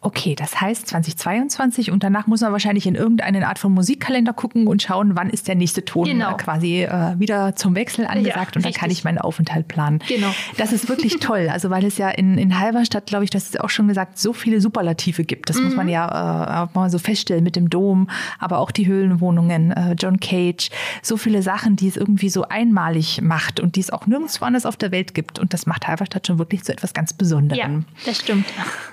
Okay, 0.00 0.34
das 0.34 0.60
heißt 0.60 0.86
2022 0.88 1.90
und 1.90 2.02
danach 2.02 2.26
muss 2.26 2.40
man 2.40 2.52
wahrscheinlich 2.52 2.86
in 2.86 2.94
irgendeine 2.94 3.46
Art 3.48 3.58
von 3.58 3.72
Musikkalender 3.72 4.32
gucken 4.32 4.66
und 4.66 4.82
schauen, 4.82 5.16
wann 5.16 5.30
ist 5.30 5.48
der 5.48 5.54
nächste 5.54 5.84
Ton 5.84 6.04
genau. 6.04 6.36
quasi 6.36 6.82
äh, 6.82 7.18
wieder 7.18 7.56
zum 7.56 7.74
Wechsel 7.74 8.06
angesagt 8.06 8.54
ja, 8.54 8.58
und 8.58 8.64
dann 8.64 8.72
kann 8.72 8.90
ich 8.90 9.04
meinen 9.04 9.18
Aufenthalt 9.18 9.68
planen. 9.68 10.00
Genau. 10.06 10.32
Das 10.56 10.72
ist 10.72 10.88
wirklich 10.88 11.16
toll, 11.20 11.48
also 11.50 11.70
weil 11.70 11.84
es 11.84 11.98
ja 11.98 12.10
in, 12.10 12.36
in 12.36 12.58
Halberstadt, 12.58 13.06
glaube 13.06 13.24
ich, 13.24 13.30
das 13.30 13.44
ist 13.44 13.60
auch 13.60 13.70
schon 13.70 13.88
gesagt, 13.88 14.18
so 14.18 14.32
viele 14.32 14.60
Superlative 14.60 15.24
gibt. 15.24 15.48
Das 15.48 15.56
mhm. 15.56 15.64
muss 15.64 15.76
man 15.76 15.88
ja 15.88 16.64
äh, 16.64 16.68
mal 16.74 16.90
so 16.90 16.98
feststellen 16.98 17.44
mit 17.44 17.56
dem 17.56 17.70
Dom, 17.70 18.10
aber 18.38 18.58
auch 18.58 18.70
die 18.70 18.86
Höhlenwohnungen, 18.86 19.70
äh, 19.72 19.94
John 19.98 20.20
Cage, 20.20 20.70
so 21.02 21.16
viele 21.16 21.42
Sachen, 21.42 21.76
die 21.76 21.88
es 21.88 21.96
irgendwie 21.96 22.28
so 22.28 22.42
einmalig 22.42 23.22
macht 23.22 23.60
und 23.60 23.76
die 23.76 23.80
es 23.80 23.90
auch 23.90 24.06
nirgendwo 24.06 24.44
anders 24.44 24.66
auf 24.66 24.76
der 24.76 24.92
Welt 24.92 25.14
gibt 25.14 25.38
und 25.38 25.54
das 25.54 25.66
macht 25.66 25.86
Halberstadt 25.86 26.26
schon 26.26 26.38
wirklich 26.38 26.64
zu 26.64 26.72
etwas 26.72 26.92
ganz 26.92 27.14
Besonderem. 27.14 27.84
Ja, 27.86 28.04
das 28.06 28.18
stimmt. 28.18 28.46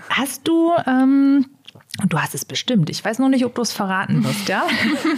Hast 0.09 0.47
du, 0.47 0.50
ähm, 0.85 1.45
du 2.07 2.19
hast 2.19 2.35
es 2.35 2.45
bestimmt, 2.45 2.89
ich 2.89 3.03
weiß 3.03 3.19
noch 3.19 3.29
nicht, 3.29 3.45
ob 3.45 3.55
du 3.55 3.61
es 3.61 3.71
verraten 3.71 4.23
wirst, 4.23 4.47
ja? 4.49 4.63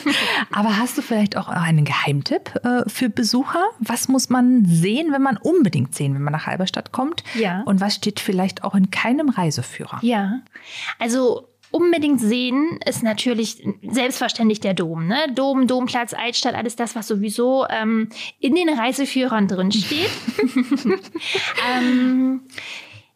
Aber 0.51 0.77
hast 0.77 0.97
du 0.97 1.01
vielleicht 1.01 1.37
auch 1.37 1.47
einen 1.47 1.85
Geheimtipp 1.85 2.59
äh, 2.63 2.87
für 2.87 3.09
Besucher? 3.09 3.63
Was 3.79 4.07
muss 4.07 4.29
man 4.29 4.65
sehen, 4.65 5.11
wenn 5.11 5.21
man 5.21 5.37
unbedingt 5.37 5.95
sehen, 5.95 6.13
wenn 6.15 6.23
man 6.23 6.33
nach 6.33 6.47
Halberstadt 6.47 6.91
kommt? 6.91 7.23
Ja. 7.35 7.61
Und 7.65 7.81
was 7.81 7.95
steht 7.95 8.19
vielleicht 8.19 8.63
auch 8.63 8.75
in 8.75 8.91
keinem 8.91 9.29
Reiseführer? 9.29 9.99
Ja, 10.01 10.41
also 10.99 11.47
unbedingt 11.73 12.21
sehen 12.21 12.79
ist 12.85 13.01
natürlich 13.01 13.67
selbstverständlich 13.81 14.59
der 14.59 14.75
Dom. 14.75 15.07
Ne? 15.07 15.17
Dom, 15.33 15.65
Domplatz, 15.67 16.13
Altstadt, 16.13 16.53
alles 16.53 16.75
das, 16.75 16.95
was 16.95 17.07
sowieso 17.07 17.65
ähm, 17.67 18.09
in 18.39 18.53
den 18.53 18.69
Reiseführern 18.69 19.47
drin 19.47 19.71
steht. 19.71 20.09
ähm, 21.75 22.41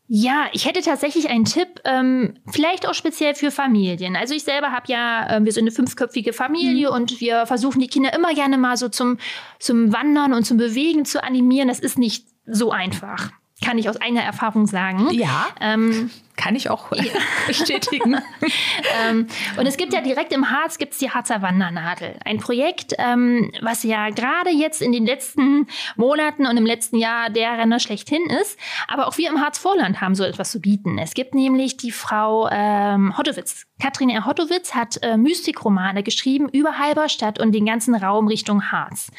ja, 0.10 0.46
ich 0.54 0.66
hätte 0.66 0.82
tatsächlich 0.82 1.30
einen 1.30 1.44
Tipp, 1.44 1.82
ähm, 1.84 2.36
vielleicht 2.50 2.88
auch 2.88 2.94
speziell 2.94 3.36
für 3.36 3.52
Familien. 3.52 4.16
Also 4.16 4.34
ich 4.34 4.44
selber 4.44 4.72
habe 4.72 4.86
ja, 4.88 5.38
äh, 5.38 5.44
wir 5.44 5.52
sind 5.52 5.64
eine 5.64 5.72
fünfköpfige 5.72 6.32
Familie 6.32 6.90
mhm. 6.90 6.96
und 6.96 7.20
wir 7.20 7.46
versuchen 7.46 7.82
die 7.82 7.88
Kinder 7.88 8.14
immer 8.14 8.34
gerne 8.34 8.58
mal 8.58 8.78
so 8.78 8.88
zum, 8.88 9.18
zum 9.60 9.92
Wandern 9.92 10.34
und 10.34 10.46
zum 10.46 10.56
Bewegen 10.56 11.04
zu 11.04 11.22
animieren. 11.22 11.68
Das 11.68 11.80
ist 11.80 11.98
nicht 11.98 12.26
so 12.46 12.72
einfach. 12.72 13.32
Kann 13.64 13.78
ich 13.78 13.90
aus 13.90 14.00
eigener 14.00 14.24
Erfahrung 14.24 14.66
sagen. 14.66 15.10
Ja. 15.12 15.48
Ähm, 15.60 16.10
kann 16.38 16.56
ich 16.56 16.70
auch 16.70 16.92
ja. 16.94 17.04
bestätigen. 17.48 18.18
ähm, 19.08 19.28
und 19.58 19.66
es 19.66 19.76
gibt 19.76 19.92
ja 19.92 20.02
direkt 20.02 20.32
im 20.32 20.50
Harz 20.50 20.78
gibt's 20.78 21.00
die 21.00 21.10
Harzer 21.10 21.42
Wandernadel. 21.42 22.18
Ein 22.24 22.38
Projekt, 22.38 22.94
ähm, 22.98 23.52
was 23.62 23.84
ja 23.84 24.10
gerade 24.12 24.52
jetzt 24.52 24.82
in 24.82 24.92
den 24.92 25.06
letzten 25.06 25.68
Monaten 25.96 26.46
und 26.46 26.56
im 26.56 26.66
letzten 26.66 26.98
Jahr 26.98 27.30
der 27.30 27.58
Renner 27.58 27.80
schlechthin 27.80 28.30
ist. 28.42 28.58
Aber 28.88 29.08
auch 29.08 29.18
wir 29.18 29.30
im 29.30 29.42
Harz-Vorland 29.42 30.00
haben 30.00 30.16
so 30.16 30.24
etwas 30.24 30.52
zu 30.52 30.62
bieten. 30.62 30.98
Es 31.00 31.14
gibt 31.14 31.36
nämlich 31.36 31.76
die 31.78 31.92
Frau 31.92 32.48
ähm, 32.52 33.18
Hottowitz. 33.18 33.66
Katrin 33.82 34.10
R. 34.10 34.26
Hottowitz 34.26 34.74
hat 34.74 35.02
äh, 35.04 35.18
Mystikromane 35.18 36.02
geschrieben 36.04 36.50
über 36.50 36.80
Halberstadt 36.80 37.40
und 37.40 37.52
den 37.52 37.66
ganzen 37.66 37.96
Raum 37.96 38.28
Richtung 38.28 38.72
Harz. 38.72 39.12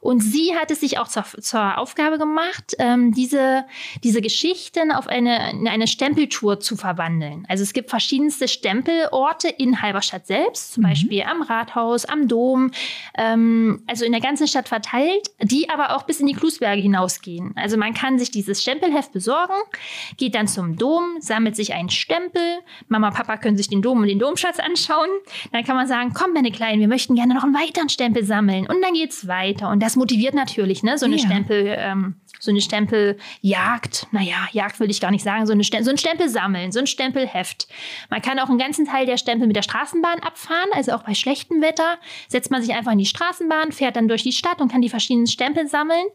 Und 0.00 0.20
sie 0.20 0.54
hat 0.56 0.70
es 0.70 0.80
sich 0.80 0.98
auch 0.98 1.08
zur, 1.08 1.24
zur 1.24 1.78
Aufgabe 1.78 2.18
gemacht, 2.18 2.76
ähm, 2.78 3.12
diese, 3.12 3.64
diese 4.04 4.22
Geschichten 4.22 4.90
auf 4.92 5.06
eine, 5.06 5.52
eine 5.68 5.86
Stempeltour 5.86 6.60
zu 6.66 6.76
verwandeln. 6.76 7.46
Also 7.48 7.62
es 7.62 7.72
gibt 7.72 7.88
verschiedenste 7.88 8.48
Stempelorte 8.48 9.48
in 9.48 9.80
Halberstadt 9.80 10.26
selbst, 10.26 10.74
zum 10.74 10.82
mhm. 10.82 10.88
Beispiel 10.88 11.22
am 11.22 11.42
Rathaus, 11.42 12.04
am 12.04 12.28
Dom, 12.28 12.72
ähm, 13.16 13.82
also 13.86 14.04
in 14.04 14.12
der 14.12 14.20
ganzen 14.20 14.48
Stadt 14.48 14.68
verteilt, 14.68 15.30
die 15.40 15.70
aber 15.70 15.96
auch 15.96 16.02
bis 16.02 16.20
in 16.20 16.26
die 16.26 16.34
Klusberge 16.34 16.82
hinausgehen. 16.82 17.52
Also 17.56 17.76
man 17.76 17.94
kann 17.94 18.18
sich 18.18 18.30
dieses 18.30 18.60
Stempelheft 18.60 19.12
besorgen, 19.12 19.54
geht 20.16 20.34
dann 20.34 20.48
zum 20.48 20.76
Dom, 20.76 21.16
sammelt 21.20 21.56
sich 21.56 21.72
einen 21.72 21.88
Stempel. 21.88 22.42
Mama, 22.88 23.10
Papa 23.10 23.36
können 23.36 23.56
sich 23.56 23.68
den 23.68 23.80
Dom 23.80 24.00
und 24.00 24.08
den 24.08 24.18
Domschatz 24.18 24.58
anschauen. 24.58 25.08
Dann 25.52 25.64
kann 25.64 25.76
man 25.76 25.86
sagen, 25.86 26.12
komm, 26.12 26.32
meine 26.32 26.50
Kleinen, 26.50 26.80
wir 26.80 26.88
möchten 26.88 27.14
gerne 27.14 27.34
noch 27.34 27.44
einen 27.44 27.54
weiteren 27.54 27.88
Stempel 27.88 28.24
sammeln. 28.24 28.66
Und 28.66 28.82
dann 28.82 28.94
geht's 28.94 29.28
weiter. 29.28 29.70
Und 29.70 29.82
das 29.82 29.96
motiviert 29.96 30.34
natürlich, 30.34 30.82
ne? 30.82 30.98
So 30.98 31.06
eine 31.06 31.16
ja. 31.16 31.26
Stempel, 31.26 31.74
ähm, 31.78 32.16
so 32.40 32.50
eine 32.50 32.60
Stempeljagd. 32.60 34.06
Naja, 34.12 34.48
Jagd 34.52 34.80
will 34.80 34.90
ich 34.90 35.00
gar 35.00 35.10
nicht 35.10 35.24
sagen. 35.24 35.46
So, 35.46 35.52
eine 35.52 35.64
so 35.64 35.90
ein 35.90 35.98
Stempel 35.98 36.28
sammeln, 36.28 36.72
so 36.72 36.80
ein 36.80 36.86
Stempelheft. 36.86 37.68
Man 38.10 38.22
kann 38.22 38.38
auch 38.38 38.48
einen 38.48 38.58
ganzen 38.58 38.86
Teil 38.86 39.06
der 39.06 39.16
Stempel 39.16 39.46
mit 39.46 39.56
der 39.56 39.62
Straßenbahn 39.62 40.20
abfahren. 40.20 40.70
Also 40.72 40.92
auch 40.92 41.02
bei 41.02 41.14
schlechtem 41.14 41.60
Wetter 41.60 41.98
setzt 42.28 42.50
man 42.50 42.62
sich 42.62 42.74
einfach 42.74 42.92
in 42.92 42.98
die 42.98 43.06
Straßenbahn, 43.06 43.72
fährt 43.72 43.96
dann 43.96 44.08
durch 44.08 44.22
die 44.22 44.32
Stadt 44.32 44.60
und 44.60 44.70
kann 44.70 44.82
die 44.82 44.90
verschiedenen 44.90 45.26
Stempel 45.26 45.68
sammeln. 45.68 46.06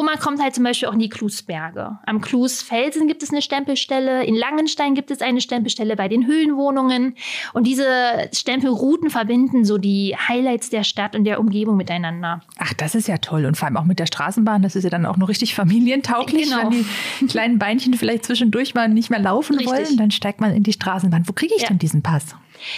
Und 0.00 0.06
man 0.06 0.18
kommt 0.18 0.40
halt 0.40 0.54
zum 0.54 0.64
Beispiel 0.64 0.88
auch 0.88 0.94
in 0.94 0.98
die 0.98 1.10
Klusberge. 1.10 1.98
Am 2.06 2.22
Klusfelsen 2.22 3.06
gibt 3.06 3.22
es 3.22 3.32
eine 3.32 3.42
Stempelstelle, 3.42 4.24
in 4.24 4.34
Langenstein 4.34 4.94
gibt 4.94 5.10
es 5.10 5.20
eine 5.20 5.42
Stempelstelle 5.42 5.94
bei 5.94 6.08
den 6.08 6.26
Höhlenwohnungen. 6.26 7.16
Und 7.52 7.66
diese 7.66 7.84
Stempelrouten 8.32 9.10
verbinden 9.10 9.66
so 9.66 9.76
die 9.76 10.16
Highlights 10.16 10.70
der 10.70 10.84
Stadt 10.84 11.14
und 11.14 11.24
der 11.24 11.38
Umgebung 11.38 11.76
miteinander. 11.76 12.40
Ach, 12.56 12.72
das 12.72 12.94
ist 12.94 13.08
ja 13.08 13.18
toll. 13.18 13.44
Und 13.44 13.58
vor 13.58 13.66
allem 13.66 13.76
auch 13.76 13.84
mit 13.84 13.98
der 13.98 14.06
Straßenbahn, 14.06 14.62
das 14.62 14.74
ist 14.74 14.84
ja 14.84 14.90
dann 14.90 15.04
auch 15.04 15.18
noch 15.18 15.28
richtig 15.28 15.54
familientauglich. 15.54 16.44
Genau. 16.44 16.70
Wenn 16.70 16.86
die 17.20 17.26
kleinen 17.26 17.58
Beinchen 17.58 17.92
vielleicht 17.92 18.24
zwischendurch 18.24 18.72
mal 18.72 18.88
nicht 18.88 19.10
mehr 19.10 19.20
laufen 19.20 19.58
richtig. 19.58 19.70
wollen, 19.70 19.96
dann 19.98 20.10
steigt 20.10 20.40
man 20.40 20.54
in 20.54 20.62
die 20.62 20.72
Straßenbahn. 20.72 21.28
Wo 21.28 21.34
kriege 21.34 21.52
ich 21.54 21.64
ja. 21.64 21.68
denn 21.68 21.78
diesen 21.78 22.00
Pass? 22.00 22.34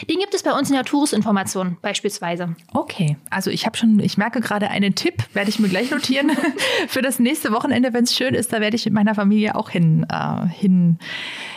Den 0.09 0.19
gibt 0.19 0.35
es 0.35 0.43
bei 0.43 0.53
uns 0.53 0.69
in 0.69 0.75
der 0.75 0.85
Touristinformation 0.85 1.77
beispielsweise. 1.83 2.55
Okay, 2.73 3.17
also 3.31 3.51
ich 3.51 3.67
habe 3.67 3.77
schon, 3.77 3.99
ich 4.01 4.17
merke 4.17 4.41
gerade 4.41 4.69
einen 4.69 4.95
Tipp, 4.95 5.25
werde 5.33 5.51
ich 5.51 5.59
mir 5.59 5.69
gleich 5.69 5.91
notieren 5.91 6.31
für 6.89 7.03
das 7.03 7.12
nächste 7.19 7.53
Wochenende, 7.53 7.93
wenn 7.93 8.05
es 8.05 8.15
schön 8.15 8.35
ist, 8.35 8.53
da 8.53 8.61
werde 8.61 8.77
ich 8.77 8.85
mit 8.85 8.95
meiner 8.95 9.15
Familie 9.15 9.55
auch 9.55 9.71
hin, 9.71 10.07
äh, 10.11 10.47
hin 10.49 10.99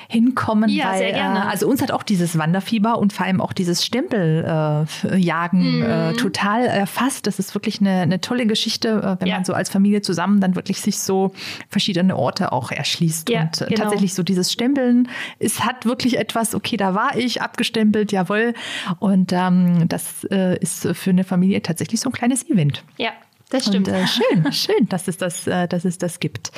hinkommen. 0.07 0.69
Ja, 0.69 0.91
weil, 0.91 0.97
sehr 0.99 1.13
gerne. 1.13 1.39
Äh, 1.39 1.49
also 1.49 1.67
uns 1.67 1.81
hat 1.81 1.91
auch 1.91 2.03
dieses 2.03 2.37
Wanderfieber 2.37 2.97
und 2.97 3.13
vor 3.13 3.25
allem 3.25 3.41
auch 3.41 3.53
dieses 3.53 3.85
Stempeljagen 3.85 5.83
äh, 5.83 6.11
mhm. 6.11 6.17
total 6.17 6.65
erfasst. 6.65 7.27
Das 7.27 7.39
ist 7.39 7.53
wirklich 7.55 7.81
eine, 7.81 8.01
eine 8.01 8.21
tolle 8.21 8.45
Geschichte, 8.45 8.89
äh, 8.89 9.21
wenn 9.21 9.27
ja. 9.27 9.35
man 9.35 9.45
so 9.45 9.53
als 9.53 9.69
Familie 9.69 10.01
zusammen 10.01 10.39
dann 10.39 10.55
wirklich 10.55 10.81
sich 10.81 10.99
so 10.99 11.33
verschiedene 11.69 12.15
Orte 12.15 12.51
auch 12.51 12.71
erschließt. 12.71 13.29
Ja, 13.29 13.41
und 13.41 13.61
äh, 13.61 13.65
genau. 13.65 13.81
tatsächlich 13.81 14.13
so 14.13 14.23
dieses 14.23 14.51
Stempeln, 14.51 15.09
es 15.39 15.63
hat 15.63 15.85
wirklich 15.85 16.17
etwas, 16.17 16.55
okay, 16.55 16.77
da 16.77 16.93
war 16.95 17.15
ich, 17.15 17.41
abgestempelt, 17.41 18.11
jawohl. 18.11 18.53
Und 18.99 19.31
ähm, 19.33 19.87
das 19.87 20.23
äh, 20.25 20.57
ist 20.59 20.87
für 20.93 21.09
eine 21.09 21.23
Familie 21.23 21.61
tatsächlich 21.61 21.99
so 22.01 22.09
ein 22.09 22.13
kleines 22.13 22.49
Event. 22.49 22.83
Ja, 22.97 23.11
das 23.49 23.65
stimmt. 23.65 23.87
Und, 23.87 23.93
äh, 23.93 24.07
schön, 24.07 24.51
schön, 24.51 24.89
dass 24.89 25.07
es 25.07 25.17
das, 25.17 25.47
äh, 25.47 25.67
dass 25.67 25.85
es 25.85 25.97
das 25.97 26.19
gibt. 26.19 26.51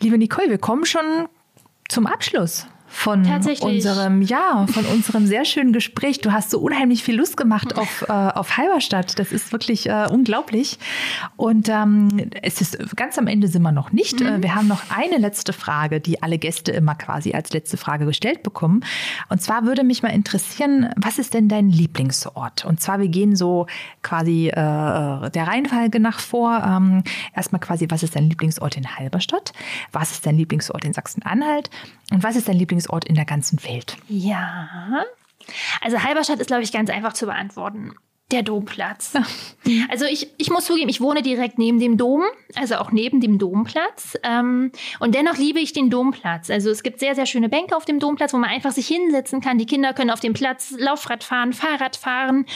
Liebe 0.00 0.18
Nicole, 0.18 0.50
wir 0.50 0.58
kommen 0.58 0.84
schon 0.84 1.28
zum 1.88 2.06
Abschluss 2.06 2.66
von 2.92 3.26
unserem, 3.62 4.22
ja, 4.22 4.66
von 4.70 4.84
unserem 4.84 5.26
sehr 5.26 5.44
schönen 5.44 5.72
Gespräch. 5.72 6.20
Du 6.20 6.30
hast 6.30 6.50
so 6.50 6.60
unheimlich 6.60 7.02
viel 7.02 7.16
Lust 7.16 7.36
gemacht 7.36 7.76
auf, 7.78 8.04
äh, 8.08 8.12
auf 8.12 8.56
Halberstadt. 8.58 9.18
Das 9.18 9.32
ist 9.32 9.50
wirklich 9.50 9.88
äh, 9.88 10.06
unglaublich. 10.10 10.78
Und 11.36 11.68
ähm, 11.68 12.30
es 12.42 12.60
ist 12.60 12.78
ganz 12.94 13.18
am 13.18 13.26
Ende 13.26 13.48
sind 13.48 13.62
wir 13.62 13.72
noch 13.72 13.92
nicht. 13.92 14.20
Mhm. 14.20 14.26
Äh, 14.26 14.42
wir 14.42 14.54
haben 14.54 14.68
noch 14.68 14.82
eine 14.96 15.16
letzte 15.16 15.52
Frage, 15.52 16.00
die 16.00 16.22
alle 16.22 16.38
Gäste 16.38 16.70
immer 16.70 16.94
quasi 16.94 17.32
als 17.32 17.52
letzte 17.52 17.76
Frage 17.76 18.04
gestellt 18.04 18.42
bekommen. 18.42 18.84
Und 19.30 19.40
zwar 19.42 19.64
würde 19.64 19.84
mich 19.84 20.02
mal 20.02 20.10
interessieren, 20.10 20.90
was 20.96 21.18
ist 21.18 21.34
denn 21.34 21.48
dein 21.48 21.70
Lieblingsort? 21.70 22.64
Und 22.66 22.80
zwar, 22.80 23.00
wir 23.00 23.08
gehen 23.08 23.34
so 23.34 23.66
quasi 24.02 24.48
äh, 24.48 24.52
der 24.52 25.48
Reihenfolge 25.48 25.98
nach 25.98 26.20
vor. 26.20 26.62
Ähm, 26.64 27.02
erstmal 27.34 27.60
quasi, 27.60 27.86
was 27.88 28.02
ist 28.02 28.14
dein 28.14 28.28
Lieblingsort 28.28 28.76
in 28.76 28.96
Halberstadt? 28.96 29.52
Was 29.92 30.12
ist 30.12 30.26
dein 30.26 30.36
Lieblingsort 30.36 30.84
in 30.84 30.92
Sachsen-Anhalt? 30.92 31.70
Und 32.12 32.22
was 32.22 32.36
ist 32.36 32.48
dein 32.48 32.56
Lieblingsort 32.56 32.81
in 33.04 33.14
der 33.14 33.24
ganzen 33.24 33.62
Welt? 33.64 33.96
Ja. 34.08 35.04
Also 35.80 36.02
Halberstadt 36.02 36.40
ist, 36.40 36.46
glaube 36.46 36.62
ich, 36.62 36.72
ganz 36.72 36.90
einfach 36.90 37.12
zu 37.12 37.26
beantworten. 37.26 37.94
Der 38.30 38.42
Domplatz. 38.42 39.12
Also 39.90 40.06
ich, 40.06 40.28
ich 40.38 40.50
muss 40.50 40.64
zugeben, 40.64 40.88
ich 40.88 41.02
wohne 41.02 41.22
direkt 41.22 41.58
neben 41.58 41.78
dem 41.78 41.98
Dom, 41.98 42.22
also 42.54 42.76
auch 42.76 42.90
neben 42.90 43.20
dem 43.20 43.38
Domplatz. 43.38 44.16
Ähm, 44.22 44.72
und 45.00 45.14
dennoch 45.14 45.36
liebe 45.36 45.60
ich 45.60 45.74
den 45.74 45.90
Domplatz. 45.90 46.48
Also 46.48 46.70
es 46.70 46.82
gibt 46.82 46.98
sehr, 46.98 47.14
sehr 47.14 47.26
schöne 47.26 47.50
Bänke 47.50 47.76
auf 47.76 47.84
dem 47.84 48.00
Domplatz, 48.00 48.32
wo 48.32 48.38
man 48.38 48.48
einfach 48.48 48.72
sich 48.72 48.88
hinsetzen 48.88 49.42
kann. 49.42 49.58
Die 49.58 49.66
Kinder 49.66 49.92
können 49.92 50.10
auf 50.10 50.20
dem 50.20 50.32
Platz 50.32 50.74
Laufrad 50.78 51.24
fahren, 51.24 51.52
Fahrrad 51.52 51.96
fahren. 51.96 52.46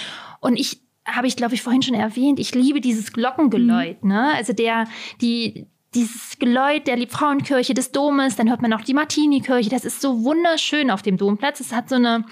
Und 0.41 0.59
ich 0.59 0.81
habe 1.05 1.27
ich, 1.27 1.37
glaube 1.37 1.55
ich, 1.55 1.62
vorhin 1.62 1.83
schon 1.83 1.95
erwähnt, 1.95 2.41
ich 2.41 2.55
liebe 2.55 2.81
dieses 2.81 3.12
Glockengeläut. 3.12 4.03
Mhm. 4.03 4.11
Ne? 4.11 4.33
Also 4.35 4.53
der, 4.55 4.87
die, 5.21 5.67
dieses 5.97 6.39
Geläut 6.39 6.87
der 6.87 6.97
Liebfrauenkirche 6.97 7.75
des 7.75 7.91
Domes, 7.91 8.37
dann 8.37 8.51
hört 8.51 8.61
man 8.63 8.73
auch 8.75 8.83
die 8.83 8.95
Martini-Kirche. 8.95 9.71
Das 9.71 9.85
ist 9.85 10.01
so 10.03 10.23
wunderschön 10.23 10.91
auf 10.91 11.03
dem 11.03 11.17
Domplatz. 11.17 11.59
Es 11.59 11.73
hat 11.73 11.89
so 11.89 11.97
eine, 11.97 12.25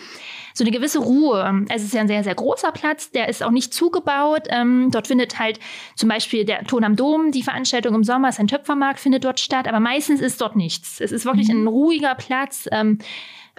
so 0.52 0.62
eine 0.62 0.70
gewisse 0.70 0.98
Ruhe. 0.98 1.64
Es 1.70 1.82
ist 1.82 1.94
ja 1.94 2.02
ein 2.02 2.08
sehr, 2.08 2.22
sehr 2.22 2.34
großer 2.34 2.72
Platz, 2.72 3.10
der 3.10 3.28
ist 3.28 3.42
auch 3.42 3.50
nicht 3.50 3.72
zugebaut. 3.72 4.42
Ähm, 4.50 4.90
dort 4.92 5.08
findet 5.08 5.38
halt 5.38 5.58
zum 5.96 6.10
Beispiel 6.10 6.44
der 6.44 6.64
Ton 6.64 6.84
am 6.84 6.94
Dom, 6.94 7.32
die 7.32 7.42
Veranstaltung 7.42 7.94
im 7.94 8.04
Sommer, 8.04 8.30
sein 8.32 8.46
Töpfermarkt 8.46 9.00
findet 9.00 9.24
dort 9.24 9.40
statt, 9.40 9.66
aber 9.66 9.80
meistens 9.80 10.20
ist 10.20 10.40
dort 10.40 10.54
nichts. 10.54 11.00
Es 11.00 11.10
ist 11.10 11.24
wirklich 11.24 11.48
mhm. 11.48 11.64
ein 11.64 11.66
ruhiger 11.66 12.14
Platz. 12.14 12.68
Ähm, 12.70 12.98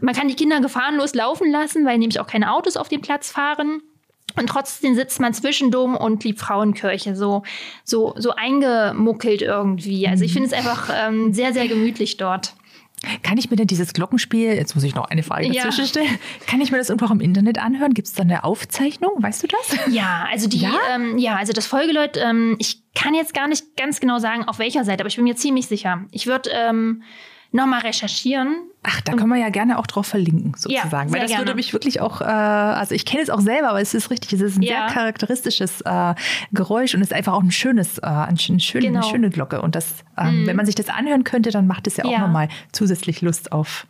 man 0.02 0.14
kann 0.14 0.28
die 0.28 0.36
Kinder 0.36 0.60
gefahrenlos 0.62 1.16
laufen 1.16 1.50
lassen, 1.50 1.86
weil 1.86 1.98
nämlich 1.98 2.20
auch 2.20 2.28
keine 2.28 2.54
Autos 2.54 2.78
auf 2.78 2.90
dem 2.90 3.02
Platz 3.02 3.32
fahren. 3.32 3.82
Und 4.38 4.48
trotzdem 4.48 4.96
sitzt 4.96 5.20
man 5.20 5.34
zwischen 5.34 5.72
Dom 5.72 5.96
und 5.96 6.24
Liebfrauenkirche, 6.24 7.16
so, 7.16 7.44
so, 7.84 8.14
so 8.18 8.32
eingemuckelt 8.32 9.42
irgendwie. 9.42 10.08
Also 10.08 10.26
ich 10.26 10.34
finde 10.34 10.48
es 10.48 10.54
einfach 10.54 10.90
ähm, 10.94 11.34
sehr, 11.34 11.54
sehr 11.54 11.68
gemütlich 11.68 12.18
dort. 12.18 12.54
Kann 13.24 13.38
ich 13.38 13.50
mir 13.50 13.56
denn 13.56 13.68
dieses 13.68 13.94
Glockenspiel, 13.94 14.54
jetzt 14.54 14.74
muss 14.74 14.84
ich 14.84 14.96
noch 14.96 15.06
eine 15.06 15.22
Frage 15.22 15.48
ja. 15.48 15.64
dazwischen 15.64 15.86
stellen, 15.86 16.20
kann 16.48 16.62
ich 16.62 16.72
mir 16.72 16.78
das 16.78 16.90
irgendwo 16.90 17.06
auch 17.06 17.12
im 17.12 17.20
Internet 17.20 17.60
anhören? 17.60 17.94
Gibt 17.94 18.08
es 18.08 18.14
da 18.14 18.24
eine 18.24 18.44
Aufzeichnung? 18.44 19.12
Weißt 19.20 19.44
du 19.44 19.48
das? 19.48 19.78
Ja, 19.94 20.28
also 20.32 20.48
die, 20.48 20.60
ja, 20.60 20.72
ähm, 20.94 21.18
ja 21.18 21.36
also 21.36 21.54
das 21.54 21.68
Folgeläut, 21.68 22.18
ähm, 22.18 22.56
ich 22.60 22.82
kann 22.96 23.14
jetzt 23.14 23.34
gar 23.34 23.48
nicht 23.48 23.78
ganz 23.78 24.00
genau 24.00 24.20
sagen, 24.20 24.46
auf 24.46 24.60
welcher 24.60 24.84
Seite, 24.86 25.02
aber 25.02 25.10
ich 25.10 25.16
bin 25.16 25.26
mir 25.26 25.36
ziemlich 25.36 25.68
sicher. 25.68 26.06
Ich 26.12 26.26
würde 26.26 26.50
ähm, 26.54 27.04
nochmal 27.52 27.82
recherchieren. 27.82 28.70
Ach, 28.88 29.02
da 29.02 29.14
können 29.14 29.30
wir 29.30 29.40
ja 29.40 29.50
gerne 29.50 29.80
auch 29.80 29.88
drauf 29.88 30.06
verlinken, 30.06 30.54
sozusagen. 30.56 31.10
Ja, 31.10 31.14
Weil 31.14 31.22
das 31.22 31.32
gerne. 31.32 31.46
würde 31.46 31.56
mich 31.56 31.74
wirklich 31.74 32.02
auch, 32.02 32.22
äh, 32.22 32.26
also 32.26 32.94
ich 32.94 33.04
kenne 33.06 33.24
es 33.24 33.32
auch 33.32 33.40
selber, 33.40 33.70
aber 33.70 33.82
es 33.82 33.96
ist 33.96 34.12
richtig, 34.12 34.34
es 34.34 34.42
ist 34.42 34.58
ein 34.58 34.62
ja. 34.62 34.88
sehr 34.88 34.94
charakteristisches 34.94 35.82
äh, 35.82 36.14
Geräusch 36.52 36.94
und 36.94 37.02
es 37.02 37.08
ist 37.08 37.14
einfach 37.14 37.34
auch 37.34 37.42
ein 37.42 37.52
schönes, 37.52 37.98
äh, 37.98 38.06
eine, 38.06 38.38
schöne, 38.38 38.60
genau. 38.86 39.00
eine 39.00 39.10
schöne 39.10 39.30
Glocke. 39.32 39.62
Und 39.62 39.76
das, 39.76 40.04
ähm, 40.18 40.44
mhm. 40.44 40.48
wenn 40.48 40.56
man 40.56 40.68
sich 40.68 40.76
das 40.76 40.90
anhören 40.90 41.24
könnte, 41.24 41.50
dann 41.50 41.66
macht 41.66 41.88
es 41.88 41.98
ja 41.98 42.06
auch 42.06 42.12
ja. 42.12 42.20
nochmal 42.20 42.48
zusätzlich 42.74 43.22
Lust 43.22 43.52
auf, 43.52 43.88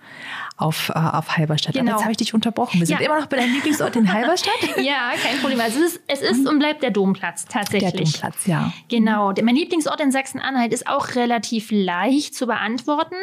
auf, 0.56 0.90
äh, 0.90 0.94
auf 0.94 1.36
Halberstadt. 1.36 1.74
Genau. 1.74 1.92
Aber 1.92 1.98
jetzt 1.98 2.04
habe 2.04 2.12
ich 2.12 2.18
dich 2.18 2.34
unterbrochen. 2.34 2.80
Wir 2.80 2.88
sind 2.88 3.02
immer 3.02 3.20
noch 3.20 3.28
bei 3.28 3.36
deinem 3.36 3.54
Lieblingsort 3.54 3.98
in 3.98 4.12
Halberstadt. 4.14 4.54
ja, 4.82 5.12
kein 5.22 5.40
Problem. 5.42 5.60
Also 5.60 5.80
es 5.80 5.96
ist, 5.96 6.02
es 6.08 6.22
ist 6.22 6.44
mhm. 6.44 6.48
und 6.48 6.60
bleibt 6.60 6.84
der 6.84 6.92
Domplatz 6.92 7.46
tatsächlich. 7.46 7.92
Der 7.92 8.04
Domplatz, 8.04 8.46
ja. 8.46 8.72
Genau. 8.88 9.34
Mein 9.44 9.56
Lieblingsort 9.56 10.00
in 10.00 10.14
Sachsen-Anhalt 10.14 10.72
ist 10.72 10.88
auch 10.88 11.16
relativ 11.16 11.68
leicht 11.72 12.34
zu 12.34 12.48
beantworten. 12.48 13.16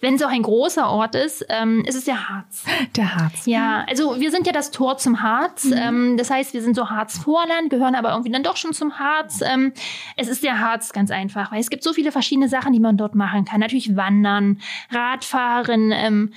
Wenn 0.00 0.14
es 0.14 0.22
auch 0.22 0.30
ein 0.30 0.42
großer 0.42 0.88
Ort 0.88 1.14
ist, 1.14 1.44
ähm, 1.50 1.84
ist 1.84 1.94
es 1.94 2.04
der 2.04 2.28
Harz. 2.28 2.64
Der 2.96 3.14
Harz. 3.14 3.44
Ja, 3.44 3.84
also 3.86 4.18
wir 4.18 4.30
sind 4.30 4.46
ja 4.46 4.52
das 4.52 4.70
Tor 4.70 4.96
zum 4.96 5.22
Harz. 5.22 5.64
Mhm. 5.64 5.76
Ähm, 5.76 6.16
das 6.16 6.30
heißt, 6.30 6.54
wir 6.54 6.62
sind 6.62 6.74
so 6.74 6.88
Harz-Vorland, 6.88 7.68
gehören 7.68 7.94
aber 7.94 8.10
irgendwie 8.10 8.32
dann 8.32 8.42
doch 8.42 8.56
schon 8.56 8.72
zum 8.72 8.98
Harz. 8.98 9.42
Ähm, 9.42 9.72
es 10.16 10.28
ist 10.28 10.42
der 10.42 10.58
Harz 10.58 10.94
ganz 10.94 11.10
einfach, 11.10 11.52
weil 11.52 11.60
es 11.60 11.68
gibt 11.68 11.84
so 11.84 11.92
viele 11.92 12.12
verschiedene 12.12 12.48
Sachen, 12.48 12.72
die 12.72 12.80
man 12.80 12.96
dort 12.96 13.14
machen 13.14 13.44
kann. 13.44 13.60
Natürlich 13.60 13.94
Wandern, 13.94 14.60
Radfahren, 14.90 15.92
ähm, 15.92 16.32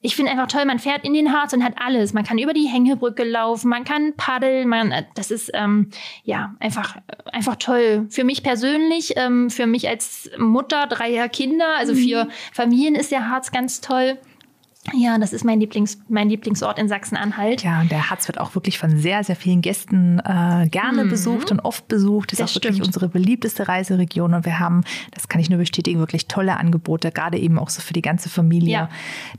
ich 0.00 0.14
finde 0.14 0.30
einfach 0.30 0.46
toll, 0.46 0.64
man 0.64 0.78
fährt 0.78 1.04
in 1.04 1.12
den 1.12 1.32
Harz 1.32 1.52
und 1.52 1.64
hat 1.64 1.74
alles. 1.76 2.12
Man 2.12 2.24
kann 2.24 2.38
über 2.38 2.52
die 2.52 2.66
Hängebrücke 2.66 3.24
laufen, 3.24 3.68
man 3.68 3.84
kann 3.84 4.14
paddeln, 4.16 4.68
man, 4.68 4.92
äh, 4.92 5.04
das 5.14 5.30
ist 5.30 5.50
ähm, 5.54 5.90
ja 6.22 6.54
einfach, 6.60 6.96
einfach 7.32 7.56
toll. 7.56 8.06
Für 8.08 8.22
mich 8.22 8.44
persönlich, 8.44 9.14
ähm, 9.16 9.50
für 9.50 9.66
mich 9.66 9.88
als 9.88 10.30
Mutter 10.38 10.86
dreier 10.86 11.28
Kinder, 11.28 11.76
also 11.76 11.94
mhm. 11.94 11.98
für 11.98 12.28
Familien 12.52 12.94
ist 12.94 13.10
der 13.10 13.28
Harz 13.28 13.50
ganz 13.50 13.80
toll. 13.80 14.18
Ja, 14.94 15.18
das 15.18 15.32
ist 15.32 15.44
mein, 15.44 15.60
Lieblings, 15.60 15.98
mein 16.08 16.28
Lieblingsort 16.28 16.78
in 16.78 16.88
Sachsen-Anhalt. 16.88 17.62
Ja, 17.62 17.80
und 17.80 17.90
der 17.90 18.10
Harz 18.10 18.28
wird 18.28 18.38
auch 18.38 18.54
wirklich 18.54 18.78
von 18.78 18.98
sehr, 18.98 19.24
sehr 19.24 19.36
vielen 19.36 19.60
Gästen 19.60 20.20
äh, 20.20 20.68
gerne 20.68 21.04
mhm. 21.04 21.10
besucht 21.10 21.50
und 21.50 21.60
oft 21.60 21.88
besucht. 21.88 22.32
Das 22.32 22.38
ist 22.38 22.40
das 22.40 22.50
auch 22.50 22.58
stimmt. 22.58 22.64
wirklich 22.76 22.86
unsere 22.86 23.08
beliebteste 23.08 23.68
Reiseregion. 23.68 24.34
Und 24.34 24.44
wir 24.44 24.58
haben, 24.58 24.84
das 25.12 25.28
kann 25.28 25.40
ich 25.40 25.50
nur 25.50 25.58
bestätigen, 25.58 25.98
wirklich 25.98 26.26
tolle 26.26 26.56
Angebote, 26.56 27.10
gerade 27.10 27.38
eben 27.38 27.58
auch 27.58 27.70
so 27.70 27.80
für 27.80 27.92
die 27.92 28.02
ganze 28.02 28.28
Familie. 28.28 28.72
Ja. 28.72 28.90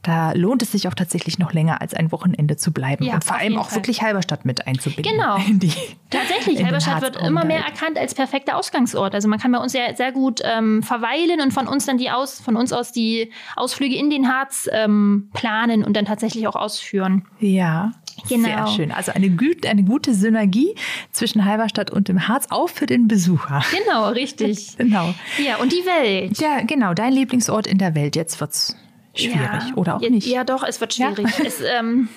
Da 0.02 0.34
lohnt 0.34 0.62
es 0.62 0.72
sich 0.72 0.88
auch 0.88 0.94
tatsächlich 0.94 1.40
noch 1.40 1.54
länger 1.54 1.82
als 1.82 1.94
ein 1.94 2.12
Wochenende 2.12 2.58
zu 2.58 2.72
bleiben 2.72 3.06
ja, 3.06 3.16
und 3.16 3.24
vor 3.24 3.38
allem 3.38 3.58
auch 3.58 3.70
Fall. 3.70 3.78
wirklich 3.78 4.02
Halberstadt 4.02 4.46
mit 4.46 4.68
einzubinden. 4.68 5.12
Genau. 5.12 5.38
Die, 5.48 5.74
tatsächlich, 6.10 6.64
Halberstadt 6.64 7.02
wird 7.02 7.22
immer 7.22 7.46
mehr 7.46 7.64
erkannt 7.64 7.98
als 7.98 8.14
perfekter 8.14 8.56
Ausgangsort. 8.56 9.16
Also 9.16 9.28
man 9.28 9.40
kann 9.40 9.52
bei 9.52 9.60
uns 9.60 9.72
sehr, 9.72 9.96
sehr 9.96 10.12
gut 10.12 10.42
ähm, 10.44 10.84
verweilen 10.84 11.42
und 11.42 11.52
von 11.52 11.68
uns 11.68 11.86
dann 11.86 11.98
die 11.98 12.12
aus, 12.12 12.40
von 12.40 12.56
uns 12.56 12.74
aus 12.74 12.92
die 12.92 13.32
Ausflüge 13.56 13.96
in 13.96 14.10
den 14.10 14.28
Harz 14.28 14.70
ähm, 14.72 15.30
planen 15.40 15.86
und 15.86 15.96
dann 15.96 16.04
tatsächlich 16.04 16.48
auch 16.48 16.56
ausführen. 16.56 17.26
Ja. 17.40 17.94
Genau. 18.28 18.44
Sehr 18.44 18.68
schön. 18.68 18.92
Also 18.92 19.14
eine, 19.14 19.28
eine 19.68 19.84
gute 19.84 20.14
Synergie 20.14 20.76
zwischen 21.14 21.46
Halberstadt 21.46 21.92
und 21.92 22.10
dem 22.10 22.28
Harz, 22.28 22.48
auch 22.50 22.68
für 22.68 22.86
den 22.86 23.08
Besucher. 23.08 23.64
Genau, 23.72 24.10
richtig. 24.10 24.76
genau. 24.78 25.14
Ja, 25.38 25.56
und 25.58 25.72
die 25.72 25.86
Welt. 25.86 26.38
Ja, 26.40 26.62
genau. 26.64 26.94
Dein 26.94 27.14
Lieblingsort 27.14 27.68
in 27.68 27.78
der 27.78 27.96
Welt. 27.96 28.18
Jetzt 28.18 28.42
wird 28.42 28.52
es 28.52 28.76
schwierig, 29.14 29.40
ja, 29.40 29.76
oder 29.76 29.96
auch 29.96 30.02
ja, 30.02 30.10
nicht? 30.10 30.28
Ja, 30.28 30.44
doch, 30.44 30.64
es 30.64 30.82
wird 30.82 30.94
schwierig. 30.94 31.26
Ja. 31.38 31.46
Es, 31.46 31.62
ähm, 31.62 32.10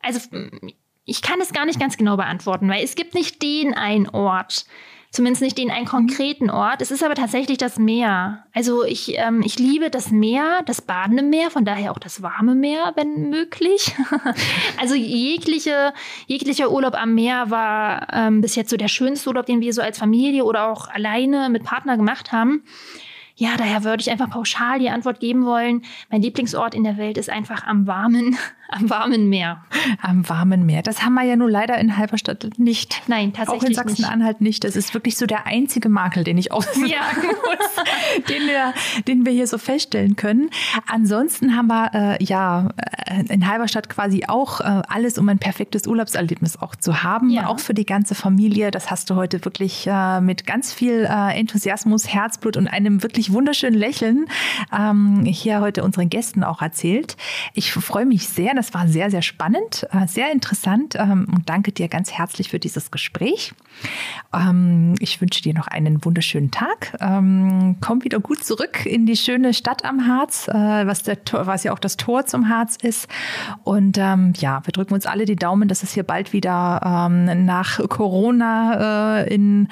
also, 0.00 0.20
ich 1.04 1.22
kann 1.22 1.40
es 1.40 1.52
gar 1.52 1.66
nicht 1.66 1.80
ganz 1.80 1.96
genau 1.96 2.16
beantworten, 2.16 2.68
weil 2.68 2.84
es 2.84 2.94
gibt 2.94 3.14
nicht 3.14 3.42
den 3.42 3.74
einen 3.74 4.08
Ort. 4.08 4.66
Zumindest 5.10 5.42
nicht 5.42 5.56
den 5.56 5.70
einen 5.70 5.86
konkreten 5.86 6.50
Ort. 6.50 6.82
Es 6.82 6.90
ist 6.90 7.02
aber 7.02 7.14
tatsächlich 7.14 7.58
das 7.58 7.78
Meer. 7.78 8.44
Also 8.52 8.84
ich, 8.84 9.16
ähm, 9.16 9.42
ich 9.42 9.58
liebe 9.58 9.88
das 9.88 10.10
Meer, 10.10 10.62
das 10.66 10.82
badende 10.82 11.22
Meer, 11.22 11.50
von 11.50 11.64
daher 11.64 11.92
auch 11.92 11.98
das 11.98 12.22
warme 12.22 12.54
Meer, 12.54 12.92
wenn 12.96 13.30
möglich. 13.30 13.94
also 14.78 14.94
jegliche, 14.94 15.94
jeglicher 16.26 16.70
Urlaub 16.70 16.94
am 16.94 17.14
Meer 17.14 17.50
war 17.50 18.08
ähm, 18.12 18.40
bis 18.40 18.56
jetzt 18.56 18.70
so 18.70 18.76
der 18.76 18.88
schönste 18.88 19.28
Urlaub, 19.30 19.46
den 19.46 19.60
wir 19.60 19.72
so 19.72 19.80
als 19.80 19.98
Familie 19.98 20.44
oder 20.44 20.70
auch 20.70 20.88
alleine 20.88 21.48
mit 21.48 21.64
Partner 21.64 21.96
gemacht 21.96 22.32
haben. 22.32 22.62
Ja, 23.38 23.50
daher 23.58 23.84
würde 23.84 24.00
ich 24.00 24.10
einfach 24.10 24.30
pauschal 24.30 24.78
die 24.78 24.88
Antwort 24.88 25.20
geben 25.20 25.44
wollen. 25.44 25.82
Mein 26.10 26.22
Lieblingsort 26.22 26.74
in 26.74 26.84
der 26.84 26.96
Welt 26.96 27.18
ist 27.18 27.28
einfach 27.28 27.66
am 27.66 27.86
warmen, 27.86 28.38
am 28.68 28.88
warmen 28.88 29.28
Meer. 29.28 29.64
Am 30.00 30.28
warmen 30.28 30.64
Meer. 30.64 30.82
Das 30.82 31.02
haben 31.02 31.14
wir 31.14 31.24
ja 31.24 31.36
nur 31.36 31.50
leider 31.50 31.78
in 31.78 31.96
Halberstadt 31.96 32.58
nicht. 32.58 33.02
Nein, 33.08 33.32
tatsächlich 33.32 33.78
Auch 33.78 33.84
in 33.84 33.88
Sachsen-Anhalt 33.88 34.40
nicht. 34.40 34.64
Das 34.64 34.76
ist 34.76 34.94
wirklich 34.94 35.16
so 35.16 35.26
der 35.26 35.46
einzige 35.46 35.88
Makel, 35.88 36.24
den 36.24 36.38
ich 36.38 36.52
aussagen 36.52 36.86
ja. 36.86 37.00
muss, 37.14 38.24
den 38.28 38.46
wir, 38.46 38.72
den 39.06 39.26
wir 39.26 39.32
hier 39.32 39.46
so 39.46 39.58
feststellen 39.58 40.16
können. 40.16 40.50
Ansonsten 40.86 41.56
haben 41.56 41.66
wir 41.66 41.90
äh, 42.20 42.24
ja 42.24 42.70
äh, 43.06 43.24
in 43.32 43.48
Halberstadt 43.48 43.88
quasi 43.88 44.24
auch 44.26 44.60
äh, 44.60 44.82
alles, 44.88 45.18
um 45.18 45.28
ein 45.28 45.38
perfektes 45.38 45.86
Urlaubserlebnis 45.86 46.56
auch 46.60 46.76
zu 46.76 47.02
haben. 47.02 47.30
Ja. 47.30 47.48
Auch 47.48 47.58
für 47.58 47.74
die 47.74 47.86
ganze 47.86 48.14
Familie. 48.14 48.70
Das 48.70 48.90
hast 48.90 49.10
du 49.10 49.16
heute 49.16 49.44
wirklich 49.44 49.86
äh, 49.86 50.20
mit 50.20 50.46
ganz 50.46 50.72
viel 50.72 51.08
äh, 51.10 51.38
Enthusiasmus, 51.38 52.08
Herzblut 52.08 52.56
und 52.56 52.68
einem 52.68 53.02
wirklich 53.02 53.16
wirklich 53.16 53.32
wunderschönen 53.32 53.78
Lächeln 53.78 54.26
ähm, 54.76 55.24
hier 55.24 55.60
heute 55.60 55.82
unseren 55.82 56.10
Gästen 56.10 56.44
auch 56.44 56.60
erzählt. 56.60 57.16
Ich 57.54 57.72
freue 57.72 58.04
mich 58.04 58.28
sehr. 58.28 58.54
Das 58.56 58.72
war 58.72 58.88
sehr, 58.88 59.10
sehr 59.10 59.20
spannend, 59.20 59.86
äh, 59.92 60.06
sehr 60.06 60.32
interessant 60.32 60.94
ähm, 60.96 61.26
und 61.30 61.48
danke 61.48 61.72
dir 61.72 61.88
ganz 61.88 62.10
herzlich 62.12 62.48
für 62.48 62.58
dieses 62.58 62.90
Gespräch. 62.90 63.52
Ähm, 64.32 64.94
ich 64.98 65.20
wünsche 65.20 65.42
dir 65.42 65.52
noch 65.52 65.66
einen 65.66 66.02
wunderschönen 66.04 66.50
Tag. 66.50 66.96
Ähm, 67.00 67.76
komm 67.82 68.02
wieder 68.02 68.18
gut 68.18 68.42
zurück 68.42 68.86
in 68.86 69.04
die 69.04 69.16
schöne 69.16 69.52
Stadt 69.52 69.84
am 69.84 70.06
Harz, 70.06 70.48
äh, 70.48 70.52
was, 70.54 71.02
der, 71.02 71.18
was 71.32 71.64
ja 71.64 71.74
auch 71.74 71.78
das 71.78 71.98
Tor 71.98 72.24
zum 72.24 72.48
Harz 72.48 72.76
ist. 72.76 73.08
Und 73.62 73.96
ja, 73.96 74.62
wir 74.64 74.72
drücken 74.72 74.94
uns 74.94 75.06
alle 75.06 75.24
die 75.24 75.36
Daumen, 75.36 75.68
dass 75.68 75.82
es 75.82 75.92
hier 75.92 76.02
bald 76.02 76.32
wieder 76.32 77.08
nach 77.08 77.80
Corona 77.88 79.20
äh, 79.20 79.34
in, 79.34 79.68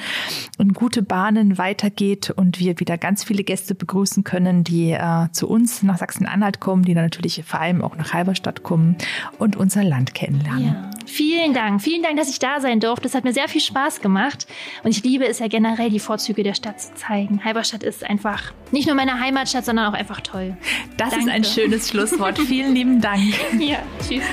in 0.58 0.72
gute 0.72 1.02
Bahnen 1.02 1.58
weitergeht 1.58 2.30
und 2.30 2.58
wir 2.58 2.80
wieder 2.80 2.98
ganz 2.98 3.24
viele 3.24 3.44
Gäste 3.44 3.74
begrüßen 3.74 4.24
können, 4.24 4.64
die 4.64 4.96
zu 5.32 5.48
uns 5.48 5.82
nach 5.82 5.98
Sachsen-Anhalt 5.98 6.60
kommen, 6.60 6.84
die 6.84 6.94
dann 6.94 7.04
natürlich 7.04 7.42
vor 7.44 7.60
allem 7.60 7.82
auch 7.82 7.96
nach 7.96 8.12
Halberstadt 8.12 8.62
kommen 8.62 8.73
und 9.38 9.56
unser 9.56 9.84
Land 9.84 10.14
kennenlernen. 10.14 10.64
Ja. 10.64 10.90
Vielen 11.06 11.54
Dank. 11.54 11.82
Vielen 11.82 12.02
Dank, 12.02 12.16
dass 12.16 12.28
ich 12.28 12.38
da 12.38 12.60
sein 12.60 12.80
durfte. 12.80 13.04
Das 13.04 13.14
hat 13.14 13.24
mir 13.24 13.32
sehr 13.32 13.48
viel 13.48 13.60
Spaß 13.60 14.00
gemacht. 14.00 14.46
Und 14.82 14.90
ich 14.90 15.04
liebe 15.04 15.26
es 15.26 15.38
ja 15.38 15.48
generell, 15.48 15.90
die 15.90 16.00
Vorzüge 16.00 16.42
der 16.42 16.54
Stadt 16.54 16.80
zu 16.80 16.94
zeigen. 16.94 17.44
Halberstadt 17.44 17.82
ist 17.82 18.04
einfach 18.04 18.52
nicht 18.72 18.86
nur 18.86 18.96
meine 18.96 19.20
Heimatstadt, 19.20 19.64
sondern 19.64 19.86
auch 19.86 19.96
einfach 19.96 20.20
toll. 20.20 20.56
Das 20.96 21.10
Danke. 21.10 21.26
ist 21.26 21.30
ein 21.30 21.44
schönes 21.44 21.88
Schlusswort. 21.88 22.38
Vielen 22.46 22.74
lieben 22.74 23.00
Dank. 23.00 23.22
Ja, 23.60 23.78
tschüss. 24.00 24.24